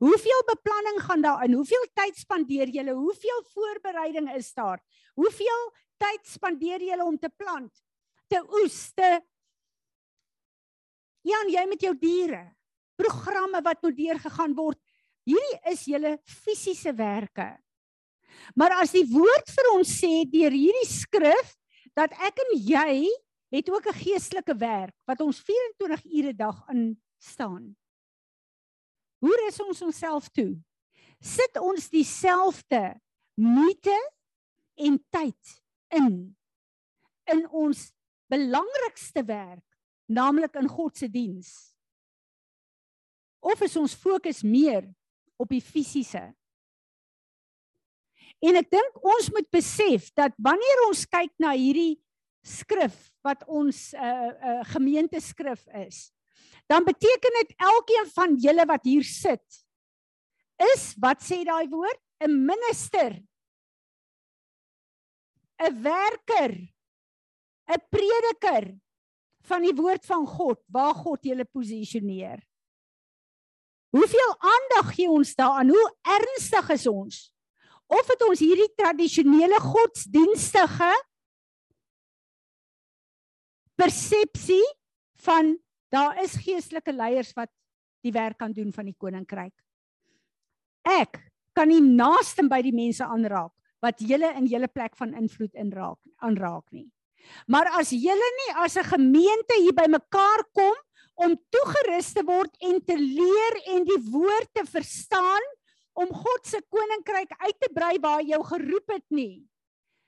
[0.03, 1.55] Hoeveel beplanning gaan daarin?
[1.59, 2.95] Hoeveel tyd spandeer julle?
[2.97, 4.82] Hoeveel voorbereiding is daar?
[5.15, 5.63] Hoeveel
[6.01, 7.71] tyd spandeer julle om te plant,
[8.28, 9.19] te oes, te
[11.26, 12.43] Jan, jy met jou diere,
[12.99, 14.78] programme wat moet deurgegaan word.
[15.26, 17.47] Hierdie is julle fisiese werke.
[18.53, 21.55] Maar as die woord vir ons sê deur hierdie skrif
[21.97, 23.07] dat ek en jy
[23.55, 27.76] het ook 'n geestelike werk wat ons 24 ure 'n dag in staan.
[29.24, 30.53] Hoe rus ons onsself toe?
[31.20, 32.84] Sit ons dieselfde
[33.39, 33.95] moeite
[34.76, 35.55] en tyd
[35.95, 36.36] in
[37.26, 37.80] in ons
[38.30, 39.66] belangrikste werk,
[40.05, 41.74] naamlik in God se diens?
[43.41, 44.86] Of is ons fokus meer
[45.41, 46.28] op die fisiese?
[48.45, 51.95] En ek dink ons moet besef dat wanneer ons kyk na hierdie
[52.45, 52.93] skrif
[53.26, 56.11] wat ons 'n uh, uh, gemeenteskrif is,
[56.72, 59.61] dan beteken dit elkeen van julle wat hier sit
[60.74, 63.11] is wat sê daai woord 'n minister
[65.59, 66.53] 'n werker
[67.76, 68.74] 'n prediker
[69.45, 72.41] van die woord van God waar God julle posisioneer
[73.95, 75.70] Hoeveel aandag gee ons daaraan?
[75.72, 77.20] Hoe ernstig is ons?
[77.88, 80.91] Of het ons hierdie tradisionele godsdienstige
[83.80, 84.66] persepsie
[85.24, 85.53] van
[85.95, 87.51] Daar is geestelike leiers wat
[88.03, 89.53] die werk kan doen van die koninkryk.
[90.85, 91.21] Ek
[91.55, 95.99] kan nie naaste by die mense aanraak wat julle in julle plek van invloed inraak
[96.25, 96.87] aanraak nie.
[97.47, 100.75] Maar as julle nie as 'n gemeente hier by mekaar kom
[101.15, 105.45] om toegerus te word en te leer en die woord te verstaan
[105.93, 109.47] om God se koninkryk uit te brei waar jy geroep het nie,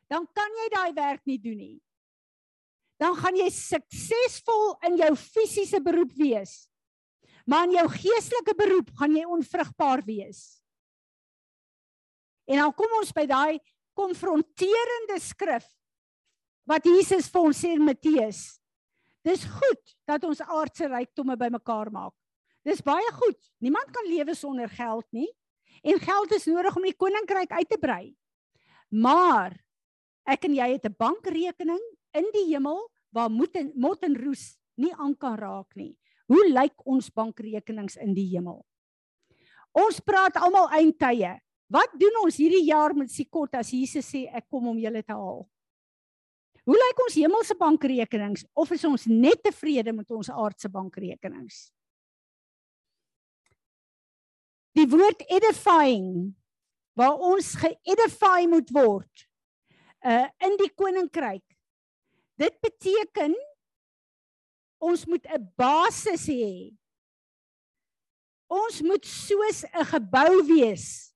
[0.09, 1.81] dan kan jy daai werk nie doen nie
[2.97, 6.65] dan gaan jy suksesvol in jou fisiese beroep wees.
[7.47, 10.59] Maar in jou geestelike beroep gaan jy onvrugbaar wees.
[12.47, 13.59] En dan kom ons by daai
[13.97, 15.65] konfronterende skrif
[16.67, 18.57] wat Jesus vir ons sê in Matteus.
[19.23, 22.15] Dis goed dat ons aardse rykdomme bymekaar maak.
[22.67, 23.39] Dis baie goed.
[23.63, 25.29] Niemand kan lewe sonder geld nie.
[25.87, 28.15] En geld is nodig om die koninkryk uit te brei.
[28.91, 29.55] Maar
[30.27, 31.83] ek en jy het 'n bankrekening
[32.17, 32.81] in die hemel
[33.15, 35.93] waar moet en mot en roes nie aan kan raak nie.
[36.27, 38.59] Hoe lyk ons bankrekenings in die hemel?
[39.77, 41.37] Ons praat almal eindtye.
[41.71, 45.15] Wat doen ons hierdie jaar met Sikot as Jesus sê ek kom om julle te
[45.15, 45.45] haal?
[46.67, 51.69] Hoe lyk ons hemelse bankrekenings of is ons net tevrede met ons aardse bankrekenings?
[54.75, 56.35] Die woord edifying
[56.97, 59.27] waar ons geedify moet word
[60.05, 61.46] uh in die koninkryk
[62.37, 63.33] Dit beteken
[64.77, 66.77] ons moet 'n basis hê.
[68.47, 71.13] Ons moet soos 'n gebou wees.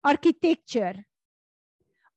[0.00, 1.04] Architecture.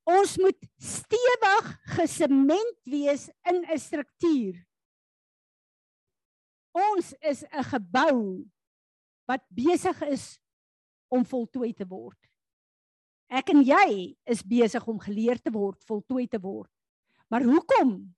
[0.03, 1.65] Ons moet stewig
[1.95, 4.55] gesement wees in 'n struktuur.
[6.71, 8.45] Ons is 'n gebou
[9.25, 10.39] wat besig is
[11.07, 12.17] om voltooi te word.
[13.29, 16.78] Ek en jy is besig om geleer te word, voltooi te word.
[17.29, 18.15] Maar hoekom?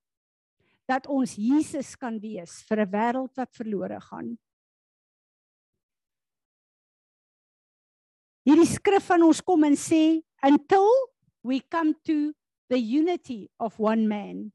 [0.88, 4.38] Dat ons Jesus kan wees vir 'n wêreld wat verlore gaan?
[8.48, 10.90] Hierdie skrif van ons kom en sê until
[11.44, 12.34] we come to
[12.70, 14.52] the unity of one man.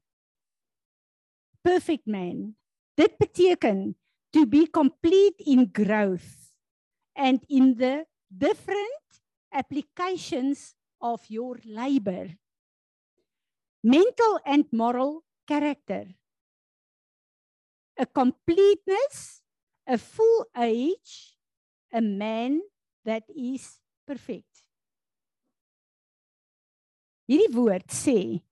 [1.62, 2.57] Perfect man.
[2.96, 3.94] Dit beteken
[4.30, 6.57] to be complete in growth
[7.14, 12.36] and in the different applications of your labor
[13.87, 16.11] mental and moral character
[17.95, 19.43] a completeness
[19.87, 21.39] a full age
[21.95, 22.61] a man
[23.07, 24.66] that is perfect.
[27.30, 28.43] Hierdie woord sê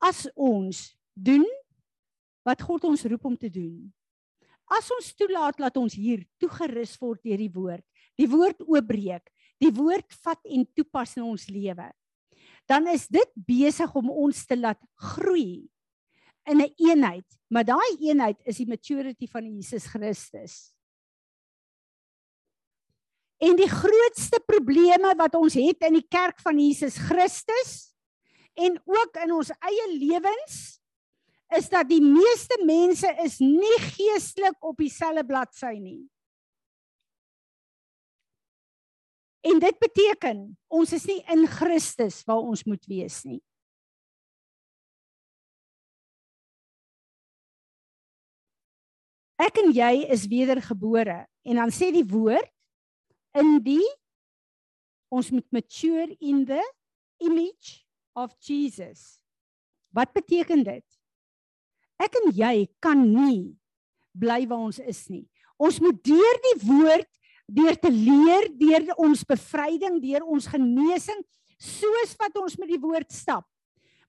[0.00, 1.44] as ons doen
[2.48, 3.92] wat God ons roep om te doen
[4.72, 7.84] as ons toelaat dat ons hier toegerus word deur die woord
[8.18, 9.28] die woord oopbreek
[9.60, 11.88] die woord vat en toepas in ons lewe
[12.70, 15.68] dan is dit besig om ons te laat groei
[16.44, 20.74] in 'n een eenheid, maar daai eenheid is die maturity van Jesus Christus.
[23.38, 27.94] En die grootste probleme wat ons het in die kerk van Jesus Christus
[28.54, 30.78] en ook in ons eie lewens
[31.56, 36.08] is dat die meeste mense is nie geestelik op dieselfde bladsy nie.
[39.42, 43.40] En dit beteken ons is nie in Christus waar ons moet wees nie.
[49.42, 52.46] Ek en jy is wedergebore en dan sê die woord
[53.40, 53.82] in die
[55.12, 56.62] ons moet mature in the
[57.22, 57.82] image
[58.14, 59.22] of Jesus.
[59.92, 60.86] Wat beteken dit?
[62.00, 63.52] Ek en jy kan nie
[64.16, 65.26] bly waar ons is nie.
[65.62, 67.08] Ons moet deur die woord,
[67.52, 71.20] deur te leer, deur ons bevryding, deur ons genesing,
[71.60, 73.46] soos wat ons met die woord stap,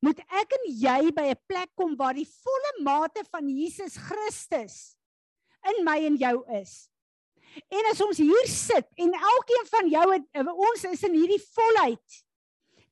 [0.03, 4.95] moet ek en jy by 'n plek kom waar die volle mate van Jesus Christus
[5.71, 6.89] in my en jou is.
[7.69, 12.23] En as ons hier sit en elkeen van jou het, ons is in hierdie volheid.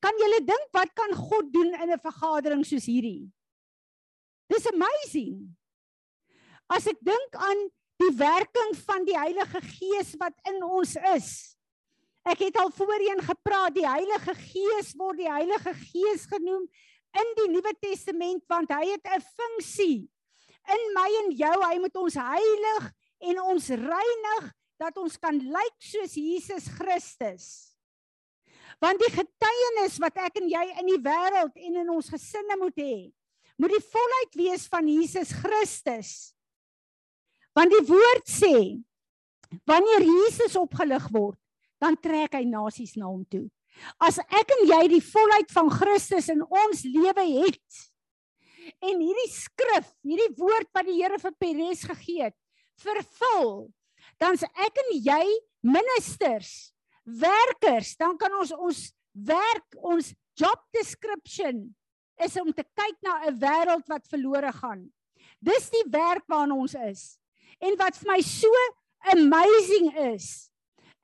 [0.01, 3.29] Kan julle dink wat kan God doen in 'n vergadering soos hierdie?
[4.49, 5.55] Dis amazing.
[6.69, 7.69] As ek dink aan
[8.01, 11.29] die werking van die Heilige Gees wat in ons is.
[12.27, 16.67] Ek het al voorheen gepraat, die Heilige Gees word die Heilige Gees genoem
[17.17, 20.09] in die Nuwe Testament want hy het 'n funksie
[20.69, 22.89] in my en jou, hy moet ons heilig
[23.31, 27.47] en ons reinig dat ons kan lyk soos Jesus Christus.
[28.81, 32.77] Want die getuienis wat ek en jy in die wêreld en in ons gesinne moet
[32.81, 32.95] hê,
[33.61, 36.33] moet die volheid wees van Jesus Christus.
[37.57, 38.55] Want die woord sê
[39.67, 41.39] wanneer Jesus opgelig word,
[41.81, 43.47] dan trek hy nasies na hom toe.
[44.03, 47.81] As ek en jy die volheid van Christus in ons lewe het,
[48.79, 52.37] en hierdie skrif, hierdie woord wat die Here vir Peres gegee het,
[52.81, 53.69] vervul,
[54.21, 55.23] dan's ek en jy
[55.65, 56.71] ministers,
[57.03, 61.65] werkers, dan kan ons ons werk, ons job description
[62.21, 64.91] is om te kyk na 'n wêreld wat verlore gaan.
[65.41, 67.20] Dis die werk waarna ons is.
[67.61, 68.63] En wat vir my so
[69.13, 70.49] amazing is,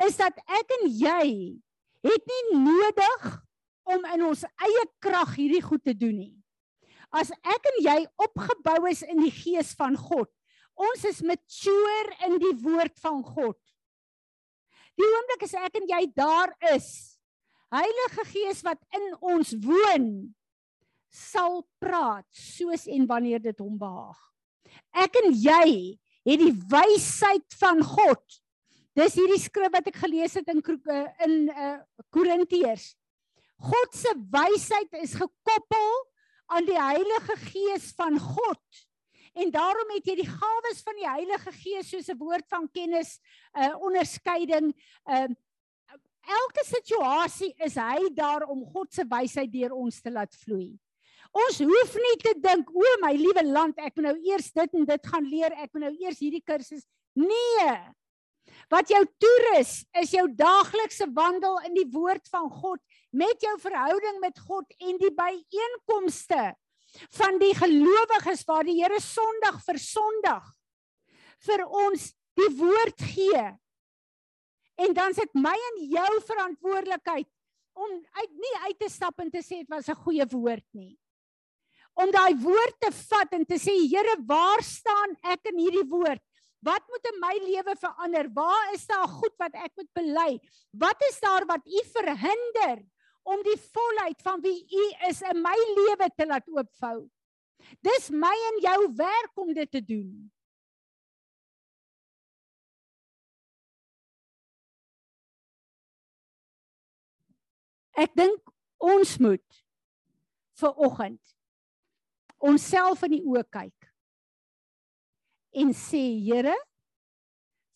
[0.06, 1.28] is dat ek en jy
[2.06, 3.30] het nie nodig
[3.88, 6.38] om in ons eie krag hierdie goed te doen nie
[7.16, 10.30] as ek en jy opgebou is in die gees van God,
[10.78, 13.58] ons is mature in die woord van God.
[14.98, 16.90] Die oomblik as ek en jy daar is,
[17.68, 20.06] Heilige Gees wat in ons woon,
[21.12, 24.20] sal praat soos en wanneer dit hom behaag.
[24.96, 25.98] Ek en jy
[26.28, 28.40] het die wysheid van God.
[28.98, 30.64] Dis hierdie skrif wat ek gelees het in
[31.26, 31.78] in uh
[32.12, 32.96] Korintiërs.
[33.58, 35.90] God se wysheid is gekoppel
[36.54, 38.84] aan die Heilige Gees van God.
[39.38, 43.20] En daarom het jy die gawes van die Heilige Gees soos 'n woord van kennis,
[43.54, 45.28] 'n uh, onderskeiding, 'n uh,
[46.28, 50.78] elke situasie is hy daar om God se wysheid deur ons te laat vloei.
[51.38, 54.88] Ons hoef nie te dink o my liewe land, ek moet nou eers dit en
[54.90, 56.86] dit gaan leer, ek moet nou eers hierdie kursus.
[57.18, 57.74] Nee.
[58.72, 62.82] Wat jou toerus is jou daaglikse wandel in die woord van God
[63.16, 66.52] met jou verhouding met God en die byeenkomste
[67.20, 70.46] van die gelowiges waar die Here Sondag vir Sondag
[71.46, 73.44] vir ons die woord gee.
[74.78, 77.30] En dan sit my en jou verantwoordelikheid
[77.78, 80.98] om uit nie uit te stap en te sê dit was 'n goeie woord nie.
[81.98, 86.22] Om daai woord te vat en te sê Here, waar staan ek in hierdie woord?
[86.66, 88.30] Wat moet in my lewe verander?
[88.34, 90.30] Waar is daar goed wat ek moet bely?
[90.74, 92.82] Wat is daar wat u verhinder
[93.28, 96.98] om die volheid van wie U is in my lewe te laat oopvou.
[97.84, 100.10] Dis my en jou werk om dit te doen.
[107.98, 109.64] Ek dink ons moet
[110.62, 111.37] vir oggend
[112.44, 113.90] onsself in die oë kyk
[115.58, 116.56] en sê Here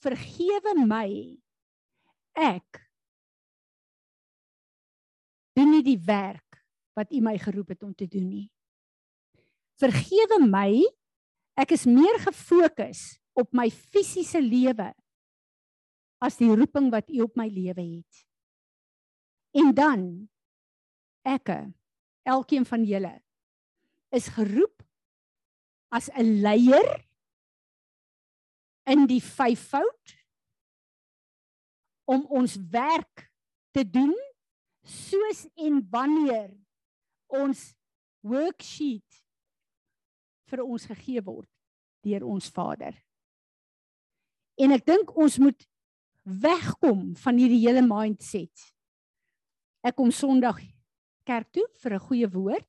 [0.01, 1.09] vergewe my
[2.37, 2.81] ek
[5.57, 6.61] doen nie die werk
[6.97, 8.47] wat U my geroep het om te doen nie.
[9.79, 10.83] Vergewe my.
[11.59, 14.91] Ek is meer gefokus op my fisiese lewe
[16.21, 18.21] as die roeping wat U op my lewe het.
[19.57, 20.05] En dan
[21.27, 21.51] ek
[22.27, 23.13] elkeen van julle
[24.11, 24.83] is geroep
[25.91, 26.89] as 'n leier
[28.85, 30.15] in die vyfvoud
[32.11, 33.31] om ons werk
[33.71, 34.15] te doen
[34.83, 36.51] soos en wanneer
[37.27, 37.75] ons
[38.25, 39.23] worksheet
[40.51, 41.49] vir ons gegee word
[42.03, 42.95] deur ons Vader.
[44.57, 45.67] En ek dink ons moet
[46.23, 48.73] wegkom van hierdie hele mindset.
[49.81, 50.59] Ek kom Sondag
[51.25, 52.67] kerk toe vir 'n goeie woord.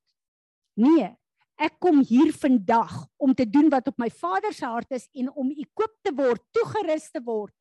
[0.77, 1.17] Nee,
[1.63, 2.91] Ek kom hier vandag
[3.23, 6.41] om te doen wat op my Vader se hart is en om ekoop te word,
[6.55, 7.53] toegerus te word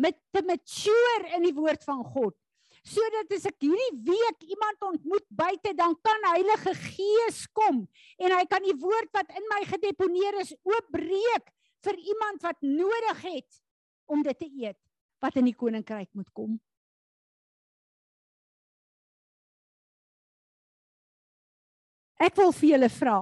[0.00, 2.32] met te mature in die woord van God.
[2.82, 7.84] Sodat as ek hierdie week iemand ontmoet buite, dan kan Heilige Gees kom
[8.16, 11.52] en hy kan die woord wat in my gedeponeer is oopbreek
[11.84, 13.60] vir iemand wat nodig het
[14.08, 14.80] om dit te eet
[15.22, 16.56] wat in die koninkryk moet kom.
[22.22, 23.18] Ek wil vir julle vra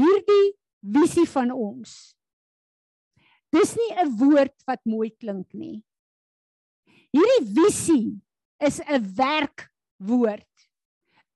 [0.00, 0.54] hierdie
[0.94, 2.14] visie van ons.
[3.54, 5.84] Dis nie 'n woord wat mooi klink nie.
[7.14, 8.20] Hierdie visie
[8.60, 10.50] is 'n werkwoord.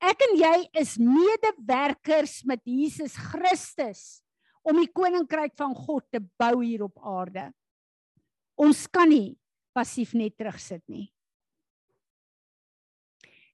[0.01, 4.23] Ek en jy is medewerkers met Jesus Christus
[4.63, 7.53] om die koninkryk van God te bou hier op aarde.
[8.59, 9.39] Ons kan nie
[9.75, 11.13] passief net terugsit nie.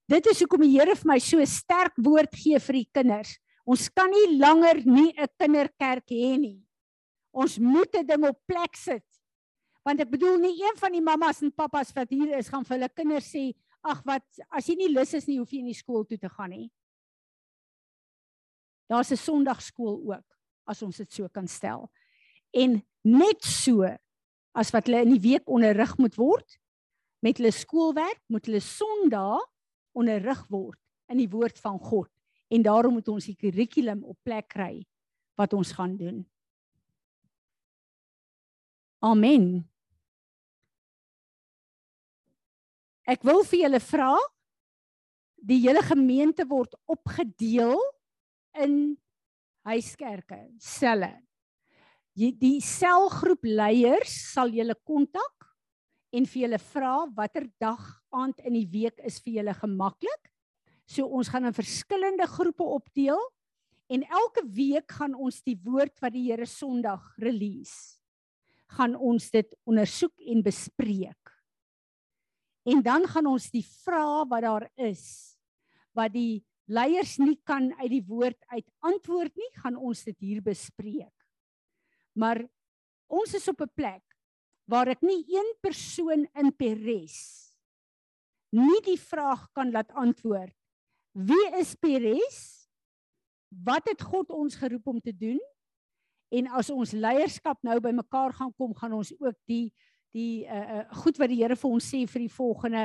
[0.09, 3.39] Dit is hoekom die Here vir my so sterk woord gee vir die kinders.
[3.65, 6.61] Ons kan nie langer nie 'n kinderkerk hê nie.
[7.33, 9.05] Ons moet 'n ding op plek sit.
[9.83, 12.77] Want ek bedoel nie een van die mammas en pappas wat hier is gaan vir
[12.77, 13.53] hulle kinders sê,
[13.83, 16.49] "Ag wat, as jy nie lus is nie, hoef jy nie skool toe te gaan
[16.49, 16.71] nie."
[18.87, 20.37] Daar's 'n Sondagskool ook,
[20.67, 21.91] as ons dit so kan stel.
[22.53, 23.83] En net so
[24.53, 26.59] as wat hulle in die week onderrig moet word
[27.21, 29.41] met hulle skoolwerk, moet hulle Sondag
[29.93, 32.14] onderrig word in die woord van God
[32.55, 34.79] en daarom moet ons die kurrikulum op plek kry
[35.35, 36.21] wat ons gaan doen.
[39.03, 39.65] Amen.
[43.05, 44.13] Ek wil vir julle vra
[45.45, 47.77] die hele gemeente word opgedeel
[48.63, 48.95] in
[49.67, 51.11] huiskerke, selle.
[52.15, 55.49] Die selgroep leiers sal julle kontak
[56.15, 57.83] en vir julle vra watter dag
[58.15, 60.31] aand in die week is vir julle gemaklik.
[60.85, 63.19] So ons gaan in verskillende groepe opdeel
[63.89, 67.97] en elke week gaan ons die woord wat die Here Sondag release
[68.75, 71.31] gaan ons dit ondersoek en bespreek.
[72.65, 75.05] En dan gaan ons die vrae wat daar is
[75.95, 80.41] wat die leiers nie kan uit die woord uit antwoord nie, gaan ons dit hier
[80.43, 81.13] bespreek.
[82.19, 82.41] Maar
[83.07, 84.03] ons is op 'n plek
[84.67, 87.45] waar ek nie een persoon in Peres
[88.51, 90.55] nie die vraag kan laat antwoord.
[91.15, 92.67] Wie is Peres?
[93.47, 95.39] Wat het God ons geroep om te doen?
[96.35, 99.71] En as ons leierskap nou bymekaar gaan kom, gaan ons ook die
[100.15, 102.83] die uh, goed wat die Here vir ons sê vir die volgende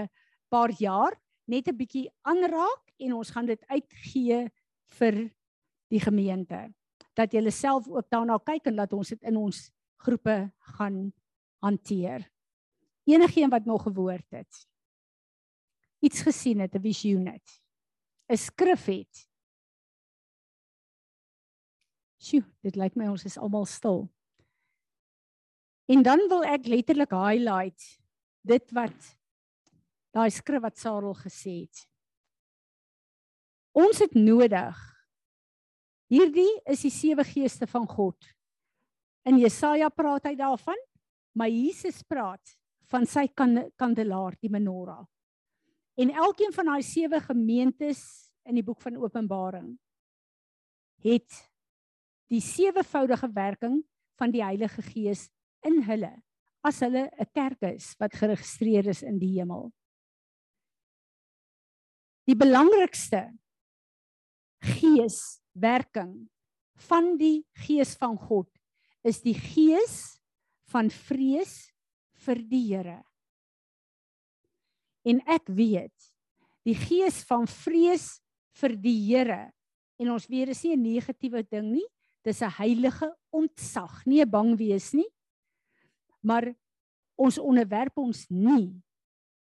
[0.50, 1.14] paar jaar
[1.46, 4.50] net 'n bietjie aanraak en ons gaan dit uitgee
[4.98, 5.30] vir
[5.90, 6.74] die gemeente.
[7.14, 9.70] Dat julle self ook daarna kyk en laat ons dit in ons
[10.02, 11.12] groepe gaan
[11.62, 12.30] hanteer.
[13.06, 14.66] Enigeen wat nog gewoord het.
[16.02, 17.62] Iets gesien het, 'n visioen het.
[18.30, 19.26] 'n Skrif het.
[22.20, 24.08] Sjoe, dit lyk my ons is almal stil.
[25.90, 27.82] En dan wil ek letterlik highlight
[28.46, 29.16] dit wat
[30.14, 31.86] daai skrif wat Sarel gesê het.
[33.72, 34.76] Ons het nodig.
[36.10, 38.18] Hierdie is die sewe geeste van God.
[39.24, 40.78] In Jesaja praat hy daarvan
[41.32, 42.56] Maar Jesus praat
[42.90, 43.28] van sy
[43.78, 45.04] kandelaar, die menorah.
[45.98, 48.02] En elkeen van daai sewe gemeentes
[48.48, 49.74] in die boek van Openbaring
[51.04, 51.50] het
[52.30, 53.80] die sewevoudige werking
[54.20, 55.28] van die Heilige Gees
[55.66, 56.12] in hulle
[56.66, 59.72] as hulle 'n kerk is wat geregistreer is in die hemel.
[62.28, 63.32] Die belangrikste
[64.60, 66.28] gees werking
[66.88, 68.48] van die gees van God
[69.02, 70.20] is die gees
[70.70, 71.72] van vrees
[72.26, 73.00] vir die Here.
[75.04, 76.10] En ek weet
[76.66, 78.20] die gees van vrees
[78.60, 79.50] vir die Here
[80.00, 81.88] en ons weet dis nie 'n negatiewe ding nie,
[82.24, 85.08] dis 'n heilige ontzag, nie 'n bang wees nie.
[86.22, 86.54] Maar
[87.16, 88.82] ons onderwerp ons nie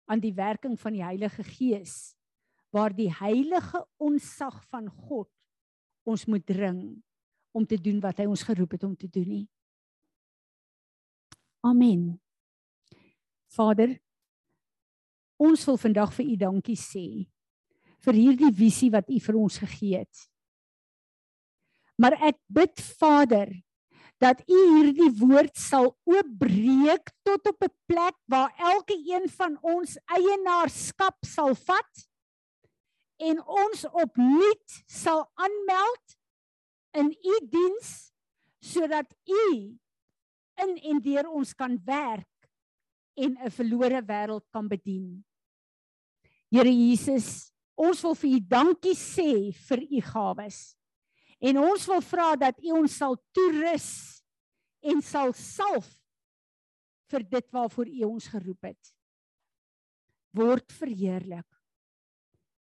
[0.08, 2.16] aan die werking van die Heilige Gees
[2.72, 5.30] waar die heilige ontzag van God
[6.08, 7.04] ons moet dring
[7.52, 9.48] om te doen wat hy ons geroep het om te doen nie.
[11.66, 12.20] Amen.
[13.48, 13.98] Vader,
[15.38, 17.08] ons wil vandag vir U dankie sê
[18.06, 20.28] vir hierdie visie wat U vir ons gegee het.
[21.98, 23.50] Maar ek bid Vader
[24.22, 29.98] dat U hierdie woord sal oopbreek tot op 'n plek waar elke een van ons
[30.06, 32.08] eienaarskap sal vat
[33.18, 36.18] en ons opnuut sal aanmeld
[36.94, 38.12] in U diens
[38.62, 39.78] sodat U
[40.66, 42.50] in en deur ons kan werk
[43.18, 45.27] en 'n verlore wêreld kan bedien.
[46.52, 50.60] Here Jesus, ons wil vir U dankie sê vir U gawes.
[51.44, 53.90] En ons wil vra dat U ons sal toerus
[54.82, 55.90] en sal salf
[57.12, 58.94] vir dit waarvoor U ons geroep het.
[60.38, 61.48] Word verheerlik.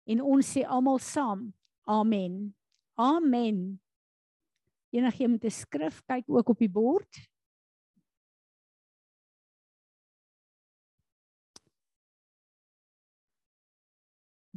[0.08, 1.50] En ons sê almal saam:
[1.88, 2.54] Amen.
[2.96, 3.80] Amen.
[4.96, 7.12] Enigiemand met 'n skrif kyk ook op die bord.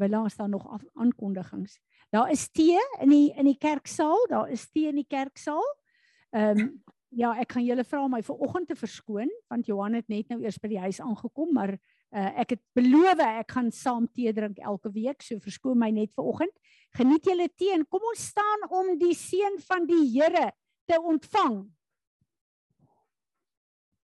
[0.01, 1.79] Wel staan nog af, aankondigings.
[2.11, 5.67] Daar is tee in die in die kerksaal, daar is tee in die kerksaal.
[6.31, 10.29] Ehm um, ja, ek gaan julle vra my vanoggend te verskoon want Johan het net
[10.31, 14.33] nou eers by die huis aangekom, maar uh, ek het beloof ek gaan saam tee
[14.33, 16.55] drink elke week, so verskoon my net vanoggend.
[16.99, 20.53] Geniet julle tee en kom ons staan om die seën van die Here
[20.87, 21.65] te ontvang.